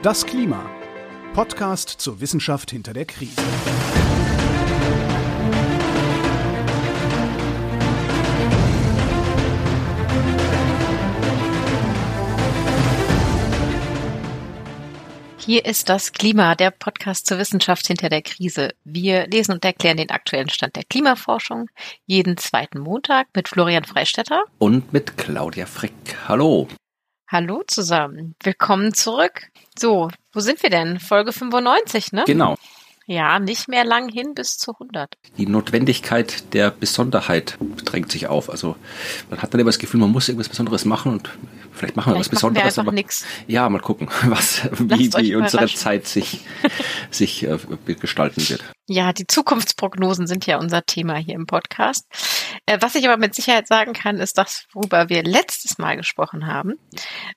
[0.00, 0.64] Das Klima.
[1.34, 3.42] Podcast zur Wissenschaft hinter der Krise.
[15.38, 18.74] Hier ist das Klima, der Podcast zur Wissenschaft hinter der Krise.
[18.84, 21.70] Wir lesen und erklären den aktuellen Stand der Klimaforschung
[22.06, 26.16] jeden zweiten Montag mit Florian Freistetter und mit Claudia Frick.
[26.28, 26.68] Hallo.
[27.30, 28.34] Hallo zusammen.
[28.42, 29.50] Willkommen zurück.
[29.78, 30.98] So, wo sind wir denn?
[30.98, 32.24] Folge 95, ne?
[32.26, 32.56] Genau.
[33.04, 35.18] Ja, nicht mehr lang hin bis zu 100.
[35.36, 38.48] Die Notwendigkeit der Besonderheit drängt sich auf.
[38.48, 38.76] Also
[39.28, 41.30] man hat dann immer das Gefühl, man muss irgendwas Besonderes machen und
[41.70, 42.76] vielleicht machen wir vielleicht was Besonderes.
[42.76, 43.26] Wir aber nix.
[43.46, 46.40] Ja, mal gucken, was, wie, wie unsere Zeit sich,
[47.10, 47.58] sich äh,
[48.00, 48.64] gestalten wird.
[48.86, 52.06] Ja, die Zukunftsprognosen sind ja unser Thema hier im Podcast.
[52.68, 56.46] Äh, was ich aber mit Sicherheit sagen kann, ist das, worüber wir letztes Mal gesprochen
[56.46, 56.74] haben.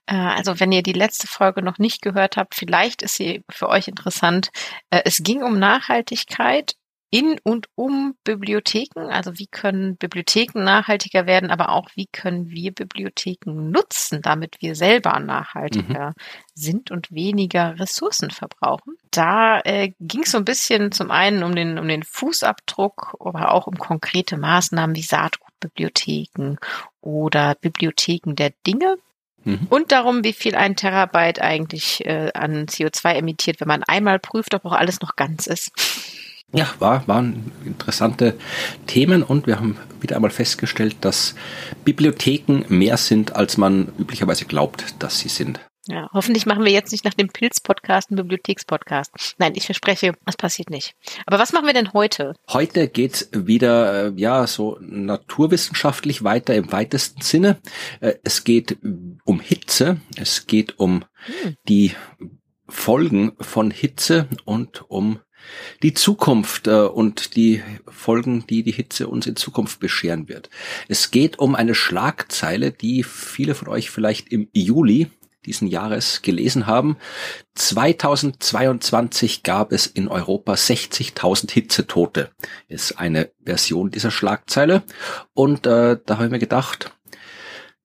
[0.05, 3.70] Äh, also wenn ihr die letzte Folge noch nicht gehört habt, vielleicht ist sie für
[3.70, 4.49] euch interessant.
[4.89, 6.75] Äh, es ging um Nachhaltigkeit
[7.12, 9.09] in und um Bibliotheken.
[9.09, 14.76] Also wie können Bibliotheken nachhaltiger werden, aber auch wie können wir Bibliotheken nutzen, damit wir
[14.76, 16.14] selber nachhaltiger mhm.
[16.56, 18.95] sind und weniger Ressourcen verbrauchen.
[19.12, 23.52] Da äh, ging es so ein bisschen zum einen um den, um den Fußabdruck, aber
[23.52, 26.56] auch um konkrete Maßnahmen wie Saatgutbibliotheken
[27.02, 28.95] oder Bibliotheken der Dinge.
[29.44, 29.67] Mhm.
[29.70, 34.54] Und darum, wie viel ein Terabyte eigentlich äh, an CO2 emittiert, wenn man einmal prüft,
[34.54, 35.72] ob auch alles noch ganz ist.
[36.53, 38.38] Ja, war, waren interessante
[38.85, 41.33] Themen und wir haben wieder einmal festgestellt, dass
[41.85, 45.61] Bibliotheken mehr sind, als man üblicherweise glaubt, dass sie sind.
[45.88, 49.35] Ja, hoffentlich machen wir jetzt nicht nach dem Pilz-Podcast einen Bibliotheks-Podcast.
[49.39, 50.93] Nein, ich verspreche, das passiert nicht.
[51.25, 52.35] Aber was machen wir denn heute?
[52.49, 57.58] Heute geht's wieder, äh, ja, so naturwissenschaftlich weiter im weitesten Sinne.
[57.99, 58.77] Äh, es geht
[59.25, 61.03] um Hitze, es geht um
[61.41, 61.55] hm.
[61.67, 61.93] die
[62.67, 65.19] Folgen von Hitze und um
[65.84, 70.49] die Zukunft äh, und die Folgen, die die Hitze uns in Zukunft bescheren wird.
[70.88, 75.08] Es geht um eine Schlagzeile, die viele von euch vielleicht im Juli
[75.45, 76.98] diesen Jahres gelesen haben.
[77.55, 82.30] 2022 gab es in Europa 60.000 Hitzetote.
[82.67, 84.83] Ist eine Version dieser Schlagzeile.
[85.33, 86.92] Und äh, da habe ich mir gedacht,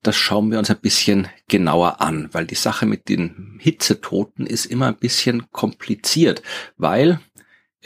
[0.02, 4.66] das schauen wir uns ein bisschen genauer an, weil die Sache mit den Hitzetoten ist
[4.66, 6.42] immer ein bisschen kompliziert,
[6.76, 7.20] weil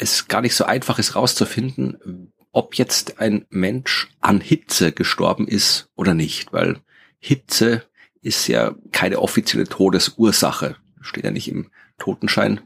[0.00, 5.90] es gar nicht so einfach ist rauszufinden, ob jetzt ein Mensch an Hitze gestorben ist
[5.94, 6.78] oder nicht, weil
[7.18, 7.84] Hitze
[8.22, 10.76] ist ja keine offizielle Todesursache.
[11.00, 12.60] Steht ja nicht im Totenschein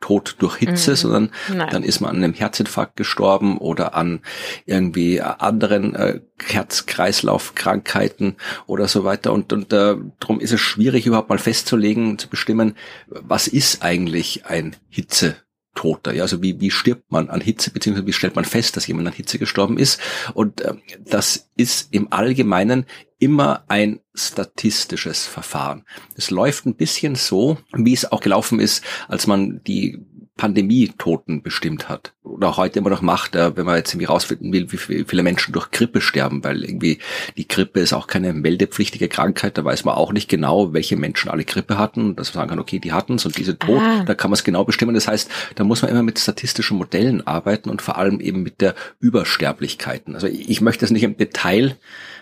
[0.00, 0.96] Tod durch Hitze, mhm.
[0.96, 1.68] sondern Nein.
[1.72, 4.20] dann ist man an einem Herzinfarkt gestorben oder an
[4.64, 8.36] irgendwie anderen äh, Herz-Kreislauf-Krankheiten
[8.66, 9.32] oder so weiter.
[9.32, 12.76] Und, und äh, darum ist es schwierig, überhaupt mal festzulegen, zu bestimmen,
[13.08, 15.36] was ist eigentlich ein Hitze
[15.78, 16.12] Toter.
[16.12, 19.06] Ja, also wie, wie stirbt man an Hitze, beziehungsweise wie stellt man fest, dass jemand
[19.06, 20.00] an Hitze gestorben ist?
[20.34, 20.74] Und äh,
[21.04, 22.84] das ist im Allgemeinen
[23.20, 25.84] immer ein statistisches Verfahren.
[26.16, 30.04] Es läuft ein bisschen so, wie es auch gelaufen ist, als man die
[30.38, 32.14] Pandemie-Toten bestimmt hat.
[32.22, 35.52] Oder heute immer noch macht, äh, wenn man jetzt irgendwie rausfinden will, wie viele Menschen
[35.52, 36.98] durch Grippe sterben, weil irgendwie
[37.36, 41.30] die Grippe ist auch keine meldepflichtige Krankheit, da weiß man auch nicht genau, welche Menschen
[41.30, 44.04] alle Grippe hatten, dass man sagen kann, okay, die hatten es und diese tot, ah.
[44.04, 44.94] da kann man es genau bestimmen.
[44.94, 48.60] Das heißt, da muss man immer mit statistischen Modellen arbeiten und vor allem eben mit
[48.60, 50.14] der Übersterblichkeiten.
[50.14, 51.76] Also ich möchte das nicht im Detail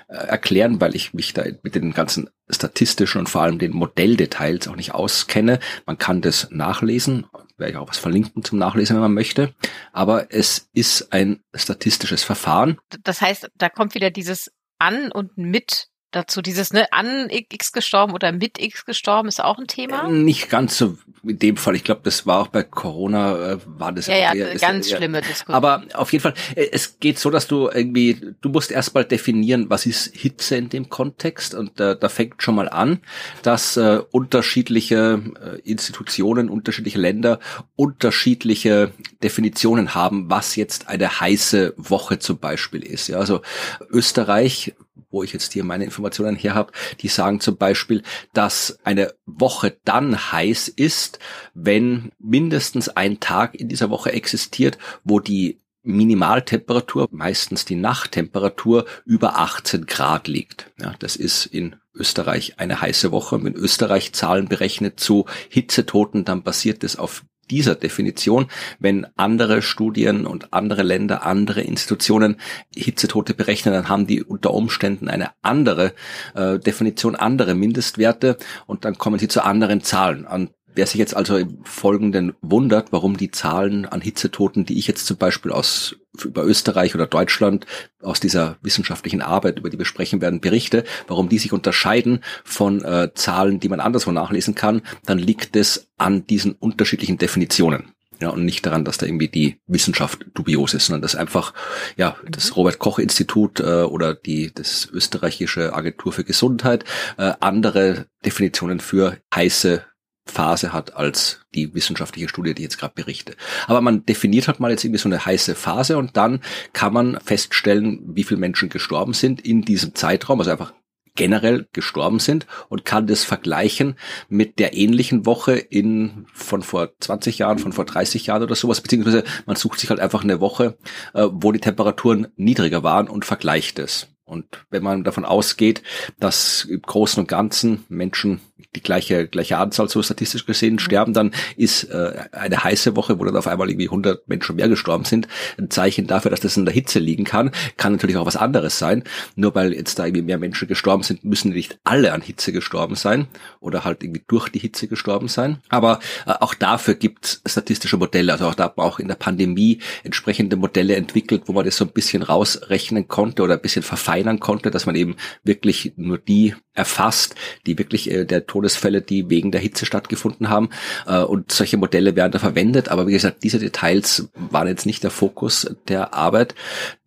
[0.09, 4.69] äh, erklären, weil ich mich da mit den ganzen statistischen und vor allem den Modelldetails
[4.69, 5.59] auch nicht auskenne.
[5.85, 7.27] Man kann das nachlesen,
[7.59, 9.55] werde ich auch was verlinken zum Nachlesen, wenn man möchte.
[9.93, 12.79] Aber es ist ein statistisches Verfahren.
[13.03, 16.43] Das heißt, da kommt wieder dieses an und mit dazu.
[16.43, 20.09] Dieses ne, an X gestorben oder mit X gestorben ist auch ein Thema?
[20.09, 21.75] Äh, nicht ganz so in dem Fall.
[21.77, 24.97] Ich glaube, das war auch bei Corona, äh, war das ja, ja, eher, ganz ist,
[24.97, 25.55] schlimme Diskussion.
[25.55, 29.67] Aber auf jeden Fall, äh, es geht so, dass du irgendwie, du musst erstmal definieren,
[29.69, 31.55] was ist Hitze in dem Kontext.
[31.55, 33.01] Und äh, da fängt schon mal an,
[33.43, 37.39] dass äh, unterschiedliche äh, Institutionen, unterschiedliche Länder
[37.75, 38.93] unterschiedliche
[39.23, 43.09] Definitionen haben, was jetzt eine heiße Woche zum Beispiel ist.
[43.09, 43.43] Ja, also
[43.91, 44.75] Österreich
[45.17, 48.03] wo ich jetzt hier meine Informationen her habe, die sagen zum Beispiel,
[48.35, 51.19] dass eine Woche dann heiß ist,
[51.55, 59.39] wenn mindestens ein Tag in dieser Woche existiert, wo die Minimaltemperatur, meistens die Nachttemperatur, über
[59.39, 60.71] 18 Grad liegt.
[60.79, 63.43] Ja, das ist in Österreich eine heiße Woche.
[63.43, 68.47] Wenn Österreich Zahlen berechnet zu Hitzetoten, dann basiert es auf dieser Definition,
[68.79, 72.37] wenn andere Studien und andere Länder, andere Institutionen
[72.75, 75.93] Hitzetote berechnen, dann haben die unter Umständen eine andere
[76.35, 80.27] äh, Definition, andere Mindestwerte und dann kommen sie zu anderen Zahlen.
[80.27, 84.87] Und Wer sich jetzt also im Folgenden wundert, warum die Zahlen an Hitzetoten, die ich
[84.87, 87.65] jetzt zum Beispiel aus über Österreich oder Deutschland
[88.03, 92.85] aus dieser wissenschaftlichen Arbeit, über die wir sprechen werden, berichte, warum die sich unterscheiden von
[92.85, 97.93] äh, Zahlen, die man anderswo nachlesen kann, dann liegt es an diesen unterschiedlichen Definitionen.
[98.21, 101.55] Ja, und nicht daran, dass da irgendwie die Wissenschaft dubios ist, sondern dass einfach,
[101.97, 102.55] ja, das mhm.
[102.55, 106.85] Robert Koch Institut äh, oder die, das österreichische Agentur für Gesundheit
[107.17, 109.83] äh, andere Definitionen für heiße
[110.27, 113.35] Phase hat als die wissenschaftliche Studie, die jetzt gerade berichte.
[113.67, 116.41] Aber man definiert halt mal jetzt irgendwie so eine heiße Phase und dann
[116.73, 120.73] kann man feststellen, wie viele Menschen gestorben sind in diesem Zeitraum, also einfach
[121.17, 123.97] generell gestorben sind und kann das vergleichen
[124.29, 128.81] mit der ähnlichen Woche in von vor 20 Jahren, von vor 30 Jahren oder sowas,
[128.81, 130.77] beziehungsweise man sucht sich halt einfach eine Woche,
[131.15, 134.09] äh, wo die Temperaturen niedriger waren und vergleicht es.
[134.25, 135.83] Und wenn man davon ausgeht,
[136.19, 138.41] dass im Großen und Ganzen Menschen
[138.75, 140.79] die gleiche, gleiche Anzahl so statistisch gesehen mhm.
[140.79, 144.69] sterben, dann ist äh, eine heiße Woche, wo dann auf einmal irgendwie 100 Menschen mehr
[144.69, 147.51] gestorben sind, ein Zeichen dafür, dass das in der Hitze liegen kann.
[147.77, 149.05] Kann natürlich auch was anderes sein.
[149.35, 152.95] Nur weil jetzt da irgendwie mehr Menschen gestorben sind, müssen nicht alle an Hitze gestorben
[152.95, 153.29] sein
[153.61, 155.59] oder halt irgendwie durch die Hitze gestorben sein.
[155.69, 158.33] Aber äh, auch dafür gibt es statistische Modelle.
[158.33, 161.77] Also auch da hat man auch in der Pandemie entsprechende Modelle entwickelt, wo man das
[161.77, 166.19] so ein bisschen rausrechnen konnte oder ein bisschen verfeinern konnte, dass man eben wirklich nur
[166.19, 167.35] die erfasst,
[167.67, 170.71] die wirklich äh, der Todesfälle, die wegen der Hitze stattgefunden haben.
[171.07, 172.89] Äh, und solche Modelle werden da verwendet.
[172.89, 176.55] Aber wie gesagt, diese Details waren jetzt nicht der Fokus der Arbeit,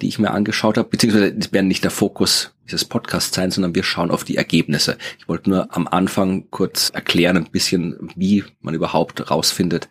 [0.02, 3.84] die ich mir angeschaut habe, beziehungsweise werden nicht der Fokus dieses Podcasts sein, sondern wir
[3.84, 4.98] schauen auf die Ergebnisse.
[5.18, 9.90] Ich wollte nur am Anfang kurz erklären, ein bisschen, wie man überhaupt rausfindet,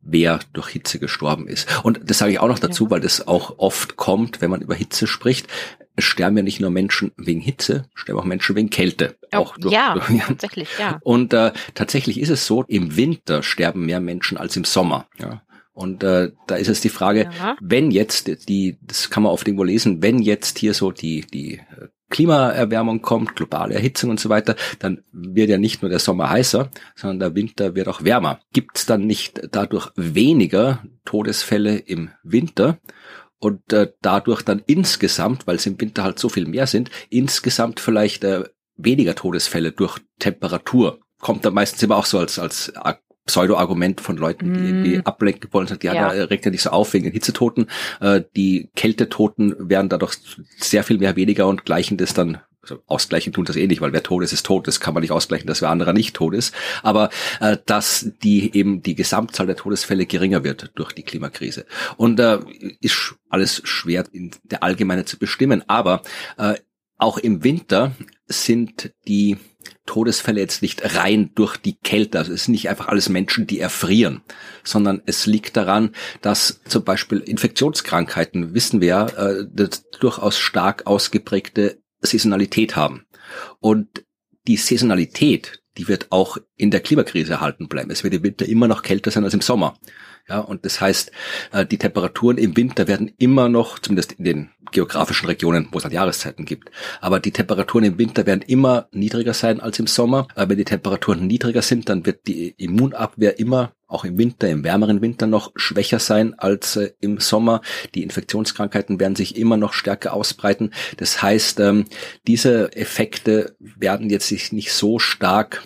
[0.00, 1.68] wer durch Hitze gestorben ist.
[1.84, 2.90] Und das sage ich auch noch dazu, ja.
[2.90, 5.48] weil das auch oft kommt, wenn man über Hitze spricht.
[5.96, 9.16] Es sterben ja nicht nur Menschen wegen Hitze, sterben auch Menschen wegen Kälte.
[9.32, 10.98] Auch durch, ja, durch, ja, tatsächlich, ja.
[11.02, 15.06] Und äh, tatsächlich ist es so, im Winter sterben mehr Menschen als im Sommer.
[15.18, 15.42] Ja.
[15.72, 17.56] Und äh, da ist es die Frage, ja.
[17.60, 21.60] wenn jetzt die, das kann man oft irgendwo lesen, wenn jetzt hier so die die
[22.10, 26.70] Klimaerwärmung kommt, globale Erhitzung und so weiter, dann wird ja nicht nur der Sommer heißer,
[26.94, 28.40] sondern der Winter wird auch wärmer.
[28.52, 32.78] Gibt es dann nicht dadurch weniger Todesfälle im Winter?
[33.40, 37.78] Und äh, dadurch dann insgesamt, weil es im Winter halt so viel mehr sind, insgesamt
[37.78, 38.44] vielleicht äh,
[38.76, 41.00] weniger Todesfälle durch Temperatur.
[41.20, 42.72] Kommt dann meistens immer auch so als, als
[43.28, 45.02] Pseudo-Argument von Leuten, die irgendwie mm.
[45.04, 47.66] ablenken wollen, sagt, ja, ja, da regt ja nicht so auf wegen den Hitzetoten.
[48.00, 50.14] Äh, die Kältetoten werden dadurch
[50.56, 53.92] sehr viel mehr weniger und gleichen das dann also ausgleichen tun das eh nicht, weil
[53.92, 54.66] wer tot ist, ist tot.
[54.66, 56.54] Das kann man nicht ausgleichen, dass wer anderer nicht tot ist.
[56.82, 57.08] Aber
[57.40, 61.66] äh, dass die eben die Gesamtzahl der Todesfälle geringer wird durch die Klimakrise.
[61.96, 62.40] Und äh,
[62.80, 65.64] ist alles schwer in der Allgemeine zu bestimmen.
[65.66, 66.02] Aber
[66.36, 66.54] äh,
[66.98, 67.92] auch im Winter
[68.26, 69.38] sind die
[69.88, 72.18] Todesfälle jetzt nicht rein durch die Kälte.
[72.18, 74.20] Also es sind nicht einfach alles Menschen, die erfrieren,
[74.62, 79.68] sondern es liegt daran, dass zum Beispiel Infektionskrankheiten, wissen wir, äh,
[79.98, 83.06] durchaus stark ausgeprägte Saisonalität haben.
[83.60, 84.04] Und
[84.46, 87.90] die Saisonalität, die wird auch in der Klimakrise erhalten bleiben.
[87.90, 89.78] Es wird im Winter immer noch kälter sein als im Sommer.
[90.28, 91.10] Ja, und das heißt,
[91.52, 95.84] äh, die Temperaturen im Winter werden immer noch, zumindest in den geografischen Regionen, wo es
[95.84, 96.70] halt Jahreszeiten gibt,
[97.00, 100.28] aber die Temperaturen im Winter werden immer niedriger sein als im Sommer.
[100.34, 104.64] Aber wenn die Temperaturen niedriger sind, dann wird die Immunabwehr immer auch im Winter, im
[104.64, 107.62] wärmeren Winter noch schwächer sein als äh, im Sommer.
[107.94, 110.72] Die Infektionskrankheiten werden sich immer noch stärker ausbreiten.
[110.98, 111.86] Das heißt, ähm,
[112.26, 115.62] diese Effekte werden jetzt sich nicht so stark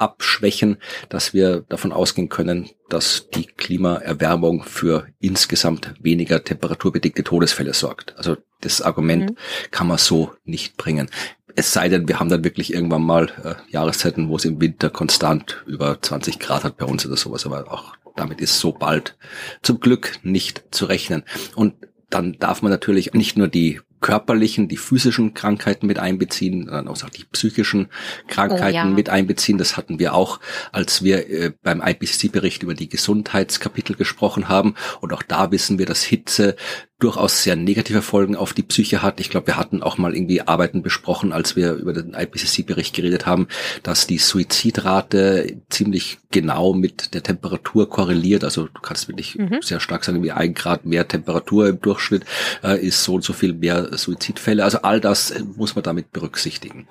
[0.00, 8.16] abschwächen, dass wir davon ausgehen können, dass die Klimaerwärmung für insgesamt weniger temperaturbedingte Todesfälle sorgt.
[8.16, 9.36] Also das Argument mhm.
[9.70, 11.08] kann man so nicht bringen.
[11.54, 14.90] Es sei denn, wir haben dann wirklich irgendwann mal äh, Jahreszeiten, wo es im Winter
[14.90, 19.16] konstant über 20 Grad hat bei uns oder sowas, aber auch damit ist so bald
[19.62, 21.22] zum Glück nicht zu rechnen.
[21.54, 21.74] Und
[22.10, 26.96] dann darf man natürlich nicht nur die körperlichen, die physischen Krankheiten mit einbeziehen, dann auch
[27.10, 27.88] die psychischen
[28.28, 28.84] Krankheiten oh, ja.
[28.84, 29.58] mit einbeziehen.
[29.58, 30.40] Das hatten wir auch,
[30.72, 34.74] als wir äh, beim IPCC-Bericht über die Gesundheitskapitel gesprochen haben.
[35.00, 36.56] Und auch da wissen wir, dass Hitze
[36.98, 39.20] durchaus sehr negative Folgen auf die Psyche hat.
[39.20, 43.26] Ich glaube, wir hatten auch mal irgendwie Arbeiten besprochen, als wir über den IPCC-Bericht geredet
[43.26, 43.48] haben,
[43.82, 48.44] dass die Suizidrate ziemlich genau mit der Temperatur korreliert.
[48.44, 49.58] Also du kannst wirklich mhm.
[49.60, 52.24] sehr stark sagen, wie ein Grad mehr Temperatur im Durchschnitt
[52.64, 54.64] äh, ist so und so viel mehr Suizidfälle.
[54.64, 56.88] Also all das äh, muss man damit berücksichtigen.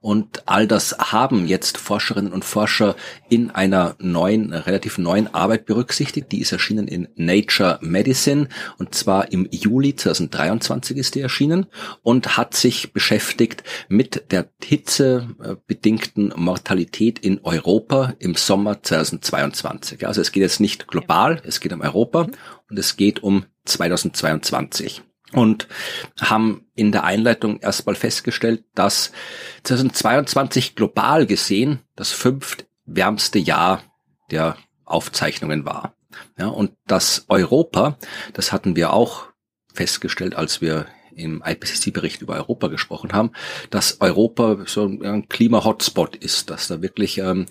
[0.00, 2.96] Und all das haben jetzt Forscherinnen und Forscher
[3.28, 6.30] in einer neuen, relativ neuen Arbeit berücksichtigt.
[6.32, 8.48] Die ist erschienen in Nature Medicine
[8.78, 11.66] und zwar im Juli 2023 ist die erschienen
[12.02, 20.06] und hat sich beschäftigt mit der hitzebedingten Mortalität in Europa im Sommer 2022.
[20.06, 22.28] Also es geht jetzt nicht global, es geht um Europa
[22.70, 25.02] und es geht um 2022
[25.36, 25.68] und
[26.18, 29.12] haben in der Einleitung erstmal festgestellt, dass
[29.64, 33.82] 2022 global gesehen das fünft wärmste Jahr
[34.30, 35.94] der Aufzeichnungen war.
[36.38, 37.98] Ja, und das Europa,
[38.32, 39.26] das hatten wir auch
[39.74, 43.32] festgestellt, als wir im IPCC-Bericht über Europa gesprochen haben,
[43.70, 47.46] dass Europa so ein Klima-Hotspot ist, dass da wirklich ähm,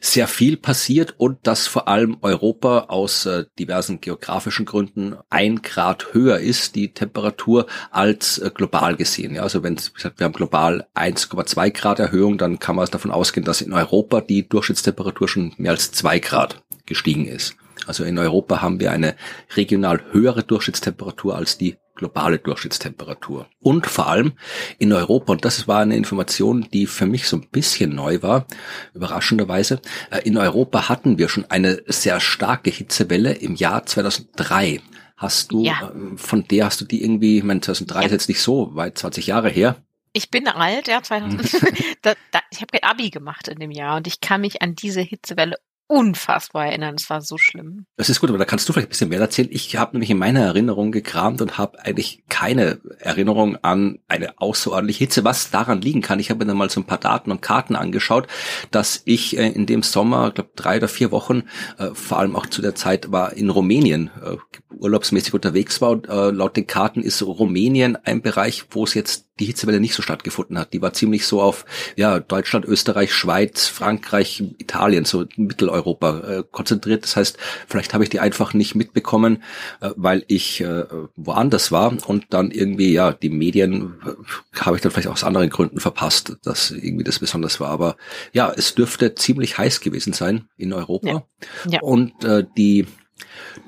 [0.00, 6.12] sehr viel passiert und dass vor allem Europa aus äh, diversen geografischen Gründen ein Grad
[6.12, 9.34] höher ist, die Temperatur, als äh, global gesehen.
[9.34, 13.60] Ja, also wenn wir haben global 1,2 Grad Erhöhung, dann kann man davon ausgehen, dass
[13.60, 17.56] in Europa die Durchschnittstemperatur schon mehr als zwei Grad gestiegen ist.
[17.86, 19.14] Also in Europa haben wir eine
[19.56, 23.46] regional höhere Durchschnittstemperatur als die globale Durchschnittstemperatur.
[23.60, 24.32] Und vor allem
[24.78, 28.46] in Europa, und das war eine Information, die für mich so ein bisschen neu war,
[28.94, 34.80] überraschenderweise, äh, in Europa hatten wir schon eine sehr starke Hitzewelle im Jahr 2003.
[35.16, 35.92] Hast du, ja.
[35.94, 38.06] Äh, von der hast du die irgendwie, ich meine, 2003 ja.
[38.06, 39.76] ist jetzt nicht so weit, 20 Jahre her.
[40.12, 41.42] Ich bin alt, ja, 2000.
[42.02, 44.74] da, da, ich habe kein Abi gemacht in dem Jahr und ich kann mich an
[44.74, 45.56] diese Hitzewelle
[45.86, 46.94] unfassbar erinnern.
[46.96, 47.86] Es war so schlimm.
[47.96, 49.48] Das ist gut, aber da kannst du vielleicht ein bisschen mehr erzählen.
[49.50, 55.00] Ich habe nämlich in meiner Erinnerung gekramt und habe eigentlich keine Erinnerung an eine außerordentliche
[55.00, 56.20] Hitze, was daran liegen kann.
[56.20, 58.28] Ich habe mir dann mal so ein paar Daten und Karten angeschaut,
[58.70, 61.44] dass ich äh, in dem Sommer, glaube drei oder vier Wochen,
[61.78, 64.36] äh, vor allem auch zu der Zeit war in Rumänien äh,
[64.74, 65.90] urlaubsmäßig unterwegs war.
[65.90, 69.94] Und äh, laut den Karten ist Rumänien ein Bereich, wo es jetzt die Hitzewelle nicht
[69.94, 70.72] so stattgefunden hat.
[70.72, 71.64] Die war ziemlich so auf
[71.96, 77.04] ja Deutschland, Österreich, Schweiz, Frankreich, Italien, so Mitteleuropa äh, konzentriert.
[77.04, 79.42] Das heißt, vielleicht habe ich die einfach nicht mitbekommen,
[79.80, 80.84] äh, weil ich äh,
[81.16, 85.50] woanders war und dann irgendwie ja die Medien äh, habe ich dann vielleicht aus anderen
[85.50, 87.70] Gründen verpasst, dass irgendwie das besonders war.
[87.70, 87.96] Aber
[88.32, 91.24] ja, es dürfte ziemlich heiß gewesen sein in Europa ja.
[91.68, 91.80] Ja.
[91.80, 92.86] und äh, die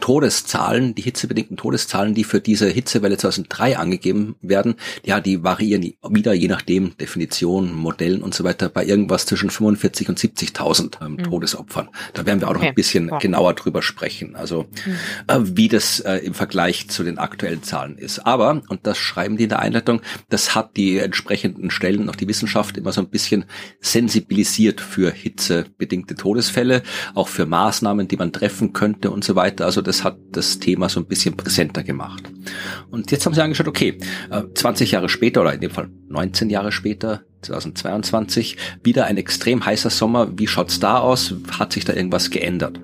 [0.00, 4.74] Todeszahlen, die hitzebedingten Todeszahlen, die für diese Hitzewelle 2003 angegeben werden,
[5.04, 10.08] ja, die variieren wieder je nachdem Definition, Modellen und so weiter bei irgendwas zwischen 45
[10.08, 11.22] und 70.000 ähm, mhm.
[11.24, 11.88] Todesopfern.
[12.12, 12.68] Da werden wir auch noch okay.
[12.68, 13.18] ein bisschen ja.
[13.18, 14.92] genauer drüber sprechen, also mhm.
[15.28, 18.26] äh, wie das äh, im Vergleich zu den aktuellen Zahlen ist.
[18.26, 22.16] Aber, und das schreiben die in der Einleitung, das hat die entsprechenden Stellen und auch
[22.16, 23.44] die Wissenschaft immer so ein bisschen
[23.80, 26.82] sensibilisiert für hitzebedingte Todesfälle,
[27.14, 29.64] auch für Maßnahmen, die man treffen könnte und so weiter.
[29.64, 32.24] Also das hat das Thema so ein bisschen präsenter gemacht.
[32.90, 33.98] Und jetzt haben sie angeschaut, okay,
[34.54, 39.64] 20 äh, Jahre später oder in dem Fall 19 Jahre später, 2022, wieder ein extrem
[39.64, 40.38] heißer Sommer.
[40.38, 41.34] Wie schaut's da aus?
[41.58, 42.80] Hat sich da irgendwas geändert?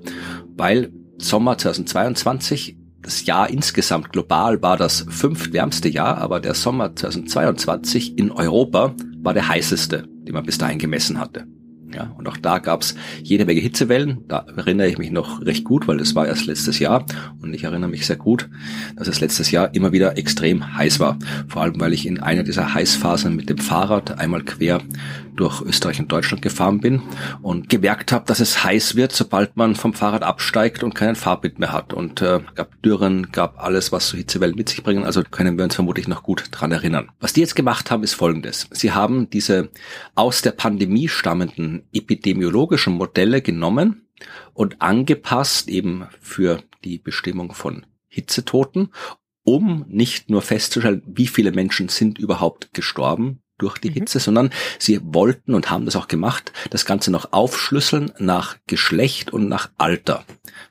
[0.57, 8.17] Weil Sommer 2022 das Jahr insgesamt global war das fünftwärmste Jahr, aber der Sommer 2022
[8.17, 11.47] in Europa war der heißeste, den man bis dahin gemessen hatte.
[11.95, 14.25] Ja, und auch da gab's jede Menge Hitzewellen.
[14.29, 17.05] Da erinnere ich mich noch recht gut, weil das war erst letztes Jahr.
[17.41, 18.49] Und ich erinnere mich sehr gut,
[18.97, 21.19] dass es letztes Jahr immer wieder extrem heiß war.
[21.49, 24.81] Vor allem, weil ich in einer dieser Heißphasen mit dem Fahrrad einmal quer
[25.37, 27.03] durch Österreich und Deutschland gefahren bin
[27.41, 31.59] und gemerkt habe, dass es heiß wird, sobald man vom Fahrrad absteigt und keinen Fahrbild
[31.59, 31.93] mehr hat.
[31.93, 35.05] Und äh, gab Dürren, gab alles, was so Hitzewellen mit sich bringen.
[35.05, 37.09] Also können wir uns vermutlich noch gut dran erinnern.
[37.21, 38.69] Was die jetzt gemacht haben, ist folgendes.
[38.71, 39.71] Sie haben diese
[40.15, 44.07] aus der Pandemie stammenden epidemiologischen Modelle genommen
[44.55, 48.91] und angepasst eben für die Bestimmung von Hitzetoten,
[49.45, 53.95] um nicht nur festzustellen, wie viele Menschen sind überhaupt gestorben durch die mhm.
[53.95, 59.33] Hitze, sondern sie wollten und haben das auch gemacht, das Ganze noch aufschlüsseln nach Geschlecht
[59.33, 60.25] und nach Alter,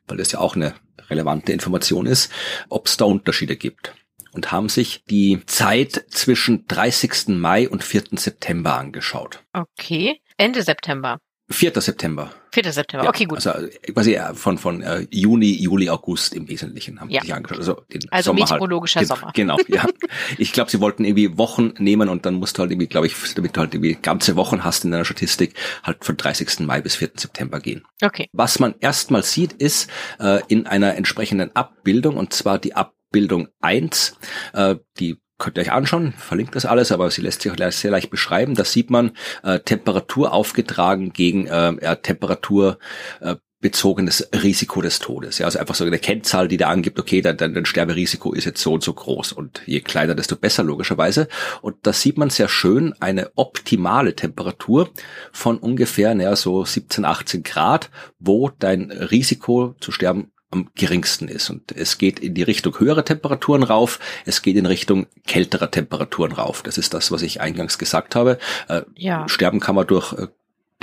[0.07, 0.75] weil das ja auch eine
[1.09, 2.31] relevante Information ist,
[2.69, 3.93] ob es da Unterschiede gibt
[4.33, 7.29] und haben sich die Zeit zwischen 30.
[7.29, 8.03] Mai und 4.
[8.13, 9.43] September angeschaut.
[9.53, 10.21] Okay.
[10.41, 11.19] Ende September.
[11.51, 11.81] 4.
[11.81, 12.31] September.
[12.53, 12.71] 4.
[12.71, 13.45] September, okay, gut.
[13.45, 17.21] Also quasi äh, von, von äh, Juni, Juli, August im Wesentlichen haben ja.
[17.21, 17.59] sich angeschaut.
[17.59, 18.51] Also, den also Sommer halt.
[18.51, 19.07] meteorologischer halt.
[19.07, 19.31] Sommer.
[19.35, 19.85] Genau, ja.
[20.37, 23.15] Ich glaube, sie wollten irgendwie Wochen nehmen und dann musst du halt irgendwie, glaube ich,
[23.35, 26.61] damit du halt irgendwie ganze Wochen hast in deiner Statistik, halt von 30.
[26.61, 27.11] Mai bis 4.
[27.15, 27.83] September gehen.
[28.01, 28.29] Okay.
[28.33, 34.17] Was man erstmal sieht, ist äh, in einer entsprechenden Abbildung, und zwar die Abbildung 1,
[34.53, 37.91] äh, die könnt ihr euch anschauen, verlinkt das alles, aber sie lässt sich auch sehr
[37.91, 38.55] leicht beschreiben.
[38.55, 39.11] Da sieht man
[39.43, 42.77] äh, Temperatur aufgetragen gegen äh, Temperatur
[43.19, 45.37] äh, bezogenes Risiko des Todes.
[45.37, 48.45] Ja, also einfach so eine Kennzahl, die da angibt, okay, dann, dann, dann Sterberisiko ist
[48.45, 51.27] jetzt so und so groß und je kleiner, desto besser logischerweise.
[51.61, 54.89] Und da sieht man sehr schön eine optimale Temperatur
[55.31, 61.49] von ungefähr, naja, so 17, 18 Grad, wo dein Risiko zu sterben am geringsten ist.
[61.49, 66.33] Und es geht in die Richtung höherer Temperaturen rauf, es geht in Richtung kälterer Temperaturen
[66.33, 66.61] rauf.
[66.61, 68.37] Das ist das, was ich eingangs gesagt habe.
[68.67, 69.27] Äh, ja.
[69.27, 70.27] Sterben kann man durch äh,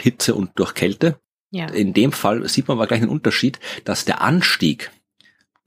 [0.01, 1.19] Hitze und durch Kälte.
[1.51, 1.67] Ja.
[1.67, 4.91] In dem Fall sieht man aber gleich einen Unterschied, dass der Anstieg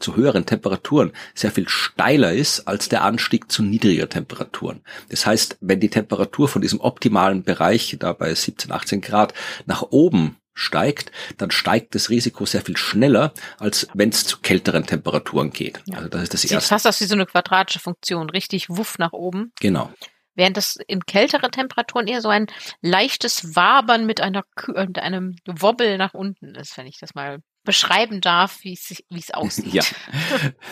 [0.01, 4.81] zu höheren Temperaturen sehr viel steiler ist als der Anstieg zu niedriger Temperaturen.
[5.09, 9.33] Das heißt, wenn die Temperatur von diesem optimalen Bereich, da bei 17, 18 Grad,
[9.65, 14.85] nach oben steigt, dann steigt das Risiko sehr viel schneller, als wenn es zu kälteren
[14.85, 15.81] Temperaturen geht.
[15.85, 15.97] Ja.
[15.97, 16.69] Also das ist das Sieht erste.
[16.69, 19.53] fast aus wie so eine quadratische Funktion, richtig wuff nach oben.
[19.59, 19.91] Genau.
[20.33, 22.47] Während das in kälteren Temperaturen eher so ein
[22.81, 28.21] leichtes Wabern mit einer mit einem Wobbel nach unten ist, wenn ich das mal beschreiben
[28.21, 29.73] darf, wie es aussieht.
[29.73, 29.83] Ja,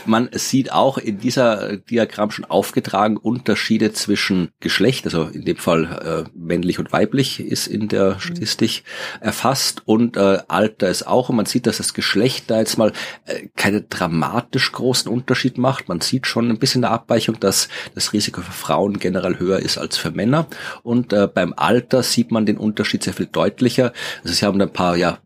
[0.05, 6.25] man sieht auch in dieser Diagramm schon aufgetragen Unterschiede zwischen Geschlecht, also in dem Fall
[6.25, 8.19] äh, männlich und weiblich ist in der mhm.
[8.19, 9.27] Statistik mhm.
[9.27, 12.91] erfasst und äh, Alter ist auch und man sieht, dass das Geschlecht da jetzt mal
[13.25, 15.89] äh, keinen dramatisch großen Unterschied macht.
[15.89, 19.77] Man sieht schon ein bisschen eine Abweichung, dass das Risiko für Frauen generell höher ist
[19.77, 20.47] als für Männer
[20.83, 23.93] und äh, beim Alter sieht man den Unterschied sehr viel deutlicher.
[24.23, 25.19] Also sie haben ein paar ja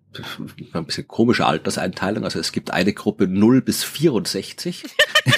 [0.74, 2.24] ein bisschen komische Alterseinteilung.
[2.24, 4.84] Also es gibt eine Gruppe 0 bis 64.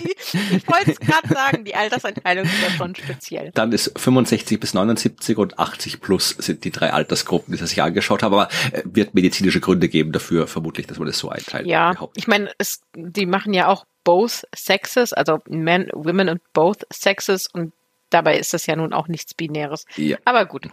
[0.00, 0.14] die,
[0.56, 3.50] ich wollte es gerade sagen, die Alterseinteilung ist ja schon speziell.
[3.54, 8.22] Dann ist 65 bis 79 und 80 plus sind die drei Altersgruppen, die sich angeschaut
[8.22, 8.34] haben.
[8.34, 11.66] Aber äh, wird medizinische Gründe geben dafür, vermutlich, dass man das so einteilt.
[11.66, 12.50] Ja, ich meine,
[12.94, 17.72] die machen ja auch both sexes, also men, women und both sexes und
[18.10, 19.86] Dabei ist das ja nun auch nichts Binäres.
[19.96, 20.18] Ja.
[20.24, 20.68] Aber gut.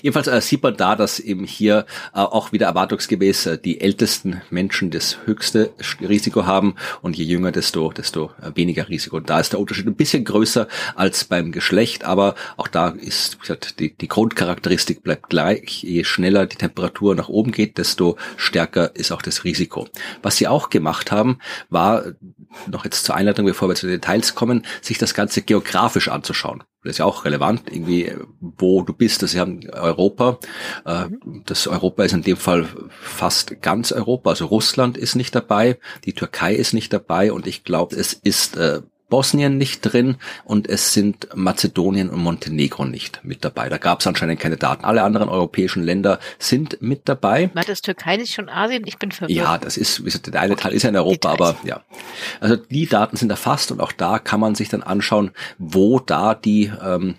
[0.00, 4.40] Jedenfalls äh, sieht man da, dass eben hier äh, auch wieder erwartungsgemäß äh, die ältesten
[4.50, 9.16] Menschen das höchste Risiko haben und je jünger, desto, desto äh, weniger Risiko.
[9.16, 13.36] Und da ist der Unterschied ein bisschen größer als beim Geschlecht, aber auch da ist,
[13.36, 15.82] wie gesagt, die, die Grundcharakteristik bleibt gleich.
[15.82, 19.88] Je schneller die Temperatur nach oben geht, desto stärker ist auch das Risiko.
[20.22, 22.04] Was sie auch gemacht haben, war,
[22.66, 26.64] noch jetzt zur Einleitung, bevor wir zu den Details kommen, sich das Ganze geografisch anzuschauen
[26.88, 29.22] das ist ja auch relevant, irgendwie, wo du bist.
[29.22, 30.38] Das ist ja Europa.
[30.84, 31.06] Äh.
[31.44, 34.30] Das Europa ist in dem Fall fast ganz Europa.
[34.30, 38.56] Also Russland ist nicht dabei, die Türkei ist nicht dabei und ich glaube, es ist
[38.56, 43.68] äh, Bosnien nicht drin und es sind Mazedonien und Montenegro nicht mit dabei.
[43.68, 44.84] Da gab es anscheinend keine Daten.
[44.84, 47.50] Alle anderen europäischen Länder sind mit dabei.
[47.54, 48.84] War das Türkei nicht schon Asien?
[48.86, 49.36] Ich bin verwirrt.
[49.36, 51.56] Ja, das ist, wie gesagt, der eine Teil ist ja in Europa, Details.
[51.56, 51.82] aber ja.
[52.40, 56.34] Also die Daten sind erfasst und auch da kann man sich dann anschauen, wo da
[56.34, 57.16] die ähm,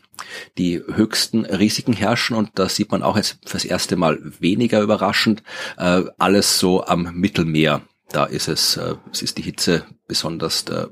[0.58, 5.44] die höchsten Risiken herrschen und da sieht man auch jetzt fürs erste Mal weniger überraschend
[5.78, 7.82] äh, alles so am Mittelmeer.
[8.12, 10.88] Da ist es, äh, es ist die Hitze besonders äh,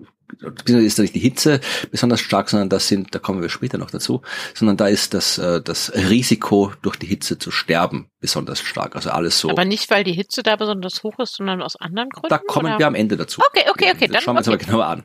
[0.66, 1.60] ist da nicht die Hitze
[1.92, 4.22] besonders stark, sondern das sind, da kommen wir später noch dazu,
[4.54, 8.96] sondern da ist das, äh, das Risiko durch die Hitze zu sterben besonders stark.
[8.96, 9.50] Also alles so.
[9.50, 12.30] Aber nicht, weil die Hitze da besonders hoch ist, sondern aus anderen Gründen?
[12.30, 12.80] Da kommen oder?
[12.80, 13.42] wir am Ende dazu.
[13.50, 14.08] Okay, okay, okay.
[14.08, 14.56] Dann, schauen wir uns okay.
[14.56, 15.04] aber genauer an.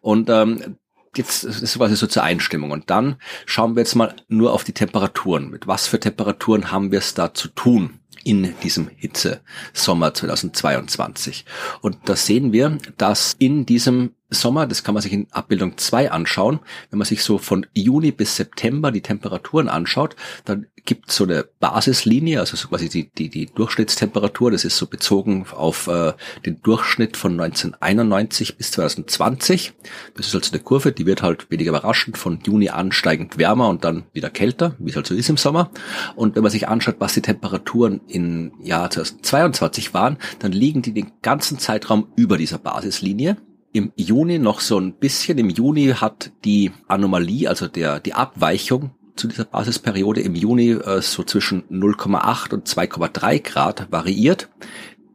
[0.00, 0.76] Und ähm,
[1.16, 2.70] jetzt ist quasi so zur Einstimmung.
[2.70, 5.50] Und dann schauen wir jetzt mal nur auf die Temperaturen.
[5.50, 8.00] Mit was für Temperaturen haben wir es da zu tun?
[8.22, 9.40] in diesem Hitze
[9.72, 11.44] Sommer 2022.
[11.80, 16.10] Und da sehen wir, dass in diesem Sommer, das kann man sich in Abbildung 2
[16.10, 21.16] anschauen, wenn man sich so von Juni bis September die Temperaturen anschaut, dann gibt es
[21.16, 25.86] so eine Basislinie, also so quasi die, die, die Durchschnittstemperatur, das ist so bezogen auf
[25.86, 26.12] äh,
[26.44, 29.72] den Durchschnitt von 1991 bis 2020.
[30.14, 33.84] Das ist also eine Kurve, die wird halt weniger überraschend von Juni ansteigend wärmer und
[33.84, 35.70] dann wieder kälter, wie es halt so ist im Sommer.
[36.16, 40.92] Und wenn man sich anschaut, was die Temperaturen im Jahr 2022 waren, dann liegen die
[40.92, 43.36] den ganzen Zeitraum über dieser Basislinie
[43.72, 45.38] im Juni noch so ein bisschen.
[45.38, 51.02] Im Juni hat die Anomalie, also der, die Abweichung zu dieser Basisperiode im Juni äh,
[51.02, 54.48] so zwischen 0,8 und 2,3 Grad variiert.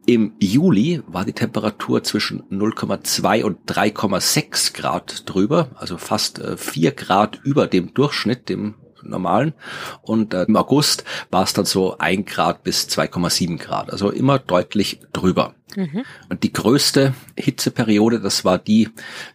[0.06, 6.92] Im Juli war die Temperatur zwischen 0,2 und 3,6 Grad drüber, also fast äh, 4
[6.92, 9.54] Grad über dem Durchschnitt, dem normalen.
[10.02, 14.38] Und äh, im August war es dann so 1 Grad bis 2,7 Grad, also immer
[14.38, 15.55] deutlich drüber.
[15.74, 16.04] Mhm.
[16.28, 18.88] Und die größte Hitzeperiode, das war die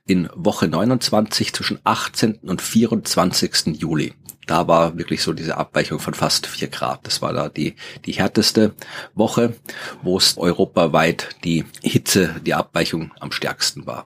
[0.06, 2.36] in Woche 29 zwischen 18.
[2.44, 3.78] und 24.
[3.80, 4.14] Juli.
[4.48, 7.06] Da war wirklich so diese Abweichung von fast 4 Grad.
[7.06, 8.74] Das war da die, die härteste
[9.14, 9.56] Woche,
[10.02, 14.06] wo es europaweit die Hitze, die Abweichung am stärksten war.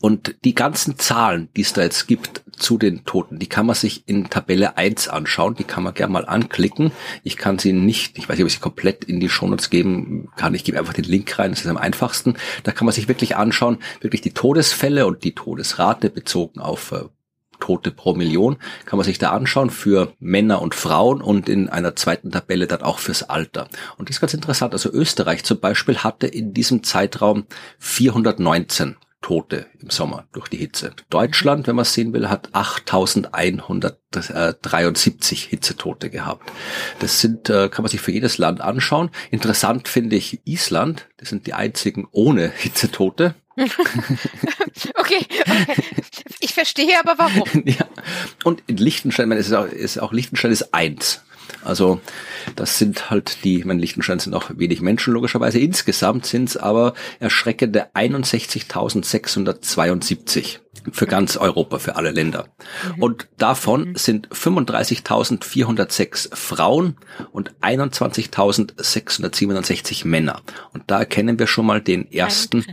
[0.00, 3.74] Und die ganzen Zahlen, die es da jetzt gibt zu den Toten, die kann man
[3.74, 6.92] sich in Tabelle 1 anschauen, die kann man gerne mal anklicken.
[7.22, 10.30] Ich kann sie nicht, ich weiß nicht, ob ich sie komplett in die Shownotes geben
[10.36, 12.34] kann, ich gebe einfach den Link rein, das ist am einfachsten.
[12.62, 17.04] Da kann man sich wirklich anschauen, wirklich die Todesfälle und die Todesrate bezogen auf äh,
[17.60, 21.96] Tote pro Million, kann man sich da anschauen für Männer und Frauen und in einer
[21.96, 23.68] zweiten Tabelle dann auch fürs Alter.
[23.96, 24.74] Und das ist ganz interessant.
[24.74, 27.46] Also Österreich zum Beispiel hatte in diesem Zeitraum
[27.78, 30.92] 419 Tote im Sommer durch die Hitze.
[31.08, 36.52] Deutschland, wenn man es sehen will, hat 8173 Hitzetote gehabt.
[36.98, 39.08] Das sind, äh, kann man sich für jedes Land anschauen.
[39.30, 41.08] Interessant finde ich Island.
[41.16, 43.34] Das sind die einzigen ohne Hitzetote.
[43.56, 43.70] okay,
[44.98, 45.26] okay,
[46.40, 47.48] ich verstehe aber warum.
[47.64, 47.86] ja.
[48.44, 51.22] Und in Liechtenstein, man, ist auch, ist auch Liechtenstein ist eins.
[51.64, 52.00] Also
[52.56, 55.58] das sind halt die, ich meine, Liechtenstein sind auch wenig Menschen logischerweise.
[55.58, 60.58] Insgesamt sind es aber erschreckende 61.672
[60.92, 62.48] für ganz Europa, für alle Länder.
[62.96, 63.02] Mhm.
[63.02, 63.96] Und davon mhm.
[63.96, 66.96] sind 35.406 Frauen
[67.32, 70.42] und 21.667 Männer.
[70.72, 72.64] Und da erkennen wir schon mal den ersten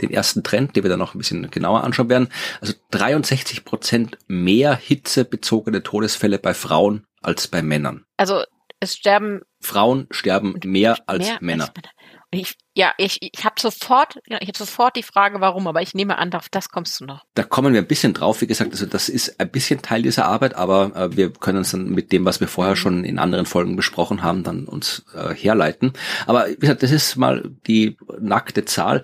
[0.00, 2.28] den ersten Trend, den wir dann noch ein bisschen genauer anschauen werden.
[2.60, 8.04] Also 63 Prozent mehr hitzebezogene Todesfälle bei Frauen als bei Männern.
[8.16, 8.42] Also
[8.80, 11.64] es sterben Frauen sterben mehr als mehr Männer.
[11.64, 11.90] Als Männer.
[12.30, 16.16] Ich, ja, ich, ich habe sofort, ich habe sofort die Frage, warum, aber ich nehme
[16.16, 17.24] an, auf das kommst du noch.
[17.34, 20.26] Da kommen wir ein bisschen drauf, wie gesagt, also das ist ein bisschen Teil dieser
[20.26, 22.78] Arbeit, aber äh, wir können uns dann mit dem, was wir vorher mhm.
[22.78, 25.92] schon in anderen Folgen besprochen haben, dann uns äh, herleiten.
[26.26, 29.02] Aber wie gesagt, das ist mal die nackte Zahl.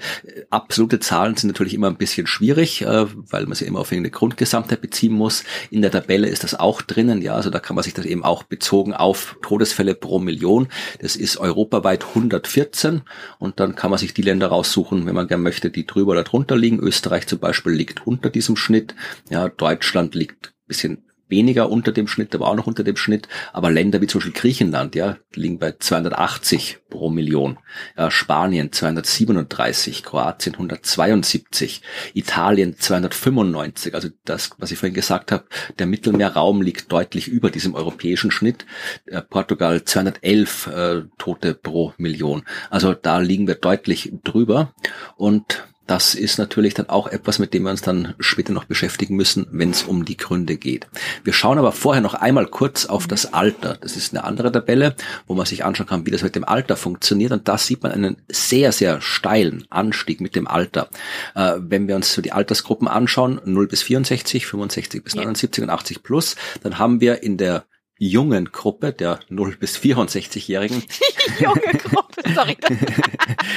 [0.50, 4.10] Absolute Zahlen sind natürlich immer ein bisschen schwierig, äh, weil man sie immer auf eine
[4.10, 5.42] Grundgesamtheit beziehen muss.
[5.70, 8.24] In der Tabelle ist das auch drinnen, ja, also da kann man sich das eben
[8.24, 10.68] auch bezogen auf Todesfälle pro Million.
[11.00, 13.02] Das ist europaweit 114
[13.40, 16.24] und dann kann man sich die Länder raussuchen, wenn man gerne möchte, die drüber oder
[16.24, 16.78] drunter liegen.
[16.80, 18.94] Österreich zum Beispiel liegt unter diesem Schnitt.
[19.30, 23.28] Ja, Deutschland liegt bisschen weniger unter dem Schnitt, aber auch noch unter dem Schnitt.
[23.52, 27.58] Aber Länder wie zum Beispiel Griechenland, ja, liegen bei 280 pro Million.
[27.96, 31.82] Ja, Spanien 237, Kroatien 172,
[32.14, 33.94] Italien 295.
[33.94, 35.44] Also das, was ich vorhin gesagt habe,
[35.78, 38.64] der Mittelmeerraum liegt deutlich über diesem europäischen Schnitt.
[39.06, 42.44] Äh, Portugal 211 äh, Tote pro Million.
[42.70, 44.72] Also da liegen wir deutlich drüber.
[45.16, 49.16] Und das ist natürlich dann auch etwas, mit dem wir uns dann später noch beschäftigen
[49.16, 50.86] müssen, wenn es um die Gründe geht.
[51.24, 53.76] Wir schauen aber vorher noch einmal kurz auf das Alter.
[53.80, 56.76] Das ist eine andere Tabelle, wo man sich anschauen kann, wie das mit dem Alter
[56.76, 57.32] funktioniert.
[57.32, 60.88] Und da sieht man einen sehr, sehr steilen Anstieg mit dem Alter.
[61.34, 65.70] Äh, wenn wir uns so die Altersgruppen anschauen, 0 bis 64, 65 bis 79 und
[65.70, 67.64] 80 plus, dann haben wir in der
[67.98, 70.82] jungen Gruppe, der 0 bis 64-Jährigen.
[71.40, 72.03] junge Gruppe,
[72.34, 72.56] sorry.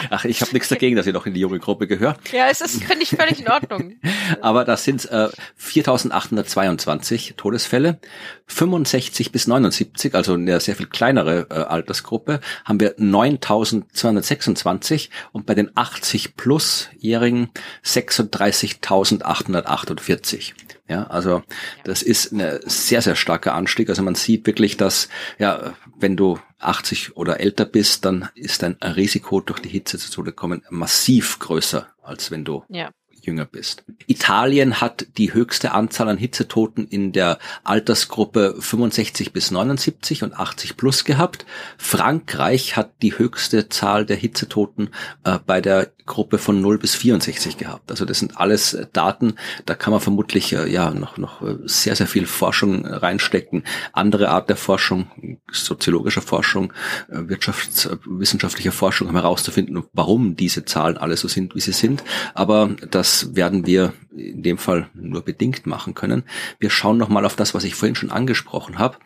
[0.09, 2.17] Ach, ich habe nichts dagegen, dass ich noch in die junge Gruppe gehöre.
[2.31, 3.95] Ja, es ist, finde ich, völlig in Ordnung.
[4.41, 7.99] Aber das sind äh, 4.822 Todesfälle.
[8.47, 15.53] 65 bis 79, also eine sehr viel kleinere äh, Altersgruppe, haben wir 9.226 und bei
[15.53, 17.49] den 80-plus-Jährigen
[17.83, 20.53] 36.848.
[20.89, 21.43] Ja, also
[21.83, 23.89] das ist ein sehr, sehr starker Anstieg.
[23.89, 28.73] Also man sieht wirklich, dass, ja, wenn du 80 oder älter bist, dann ist dein
[28.81, 32.91] Risiko durch die Hitze zu Tode kommen massiv größer, als wenn du ja
[33.27, 33.83] jünger bist.
[34.07, 40.77] Italien hat die höchste Anzahl an Hitzetoten in der Altersgruppe 65 bis 79 und 80
[40.77, 41.45] plus gehabt.
[41.77, 44.89] Frankreich hat die höchste Zahl der Hitzetoten
[45.23, 47.91] äh, bei der Gruppe von 0 bis 64 gehabt.
[47.91, 51.57] Also das sind alles äh, Daten, da kann man vermutlich äh, ja noch noch äh,
[51.65, 55.11] sehr sehr viel Forschung reinstecken, andere Art der Forschung,
[55.51, 56.73] soziologischer Forschung,
[57.09, 62.03] wirtschaftswissenschaftlicher Forschung, um herauszufinden, warum diese Zahlen alle so sind, wie sie sind.
[62.33, 66.23] Aber das werden wir in dem Fall nur bedingt machen können.
[66.59, 68.97] Wir schauen nochmal auf das, was ich vorhin schon angesprochen habe,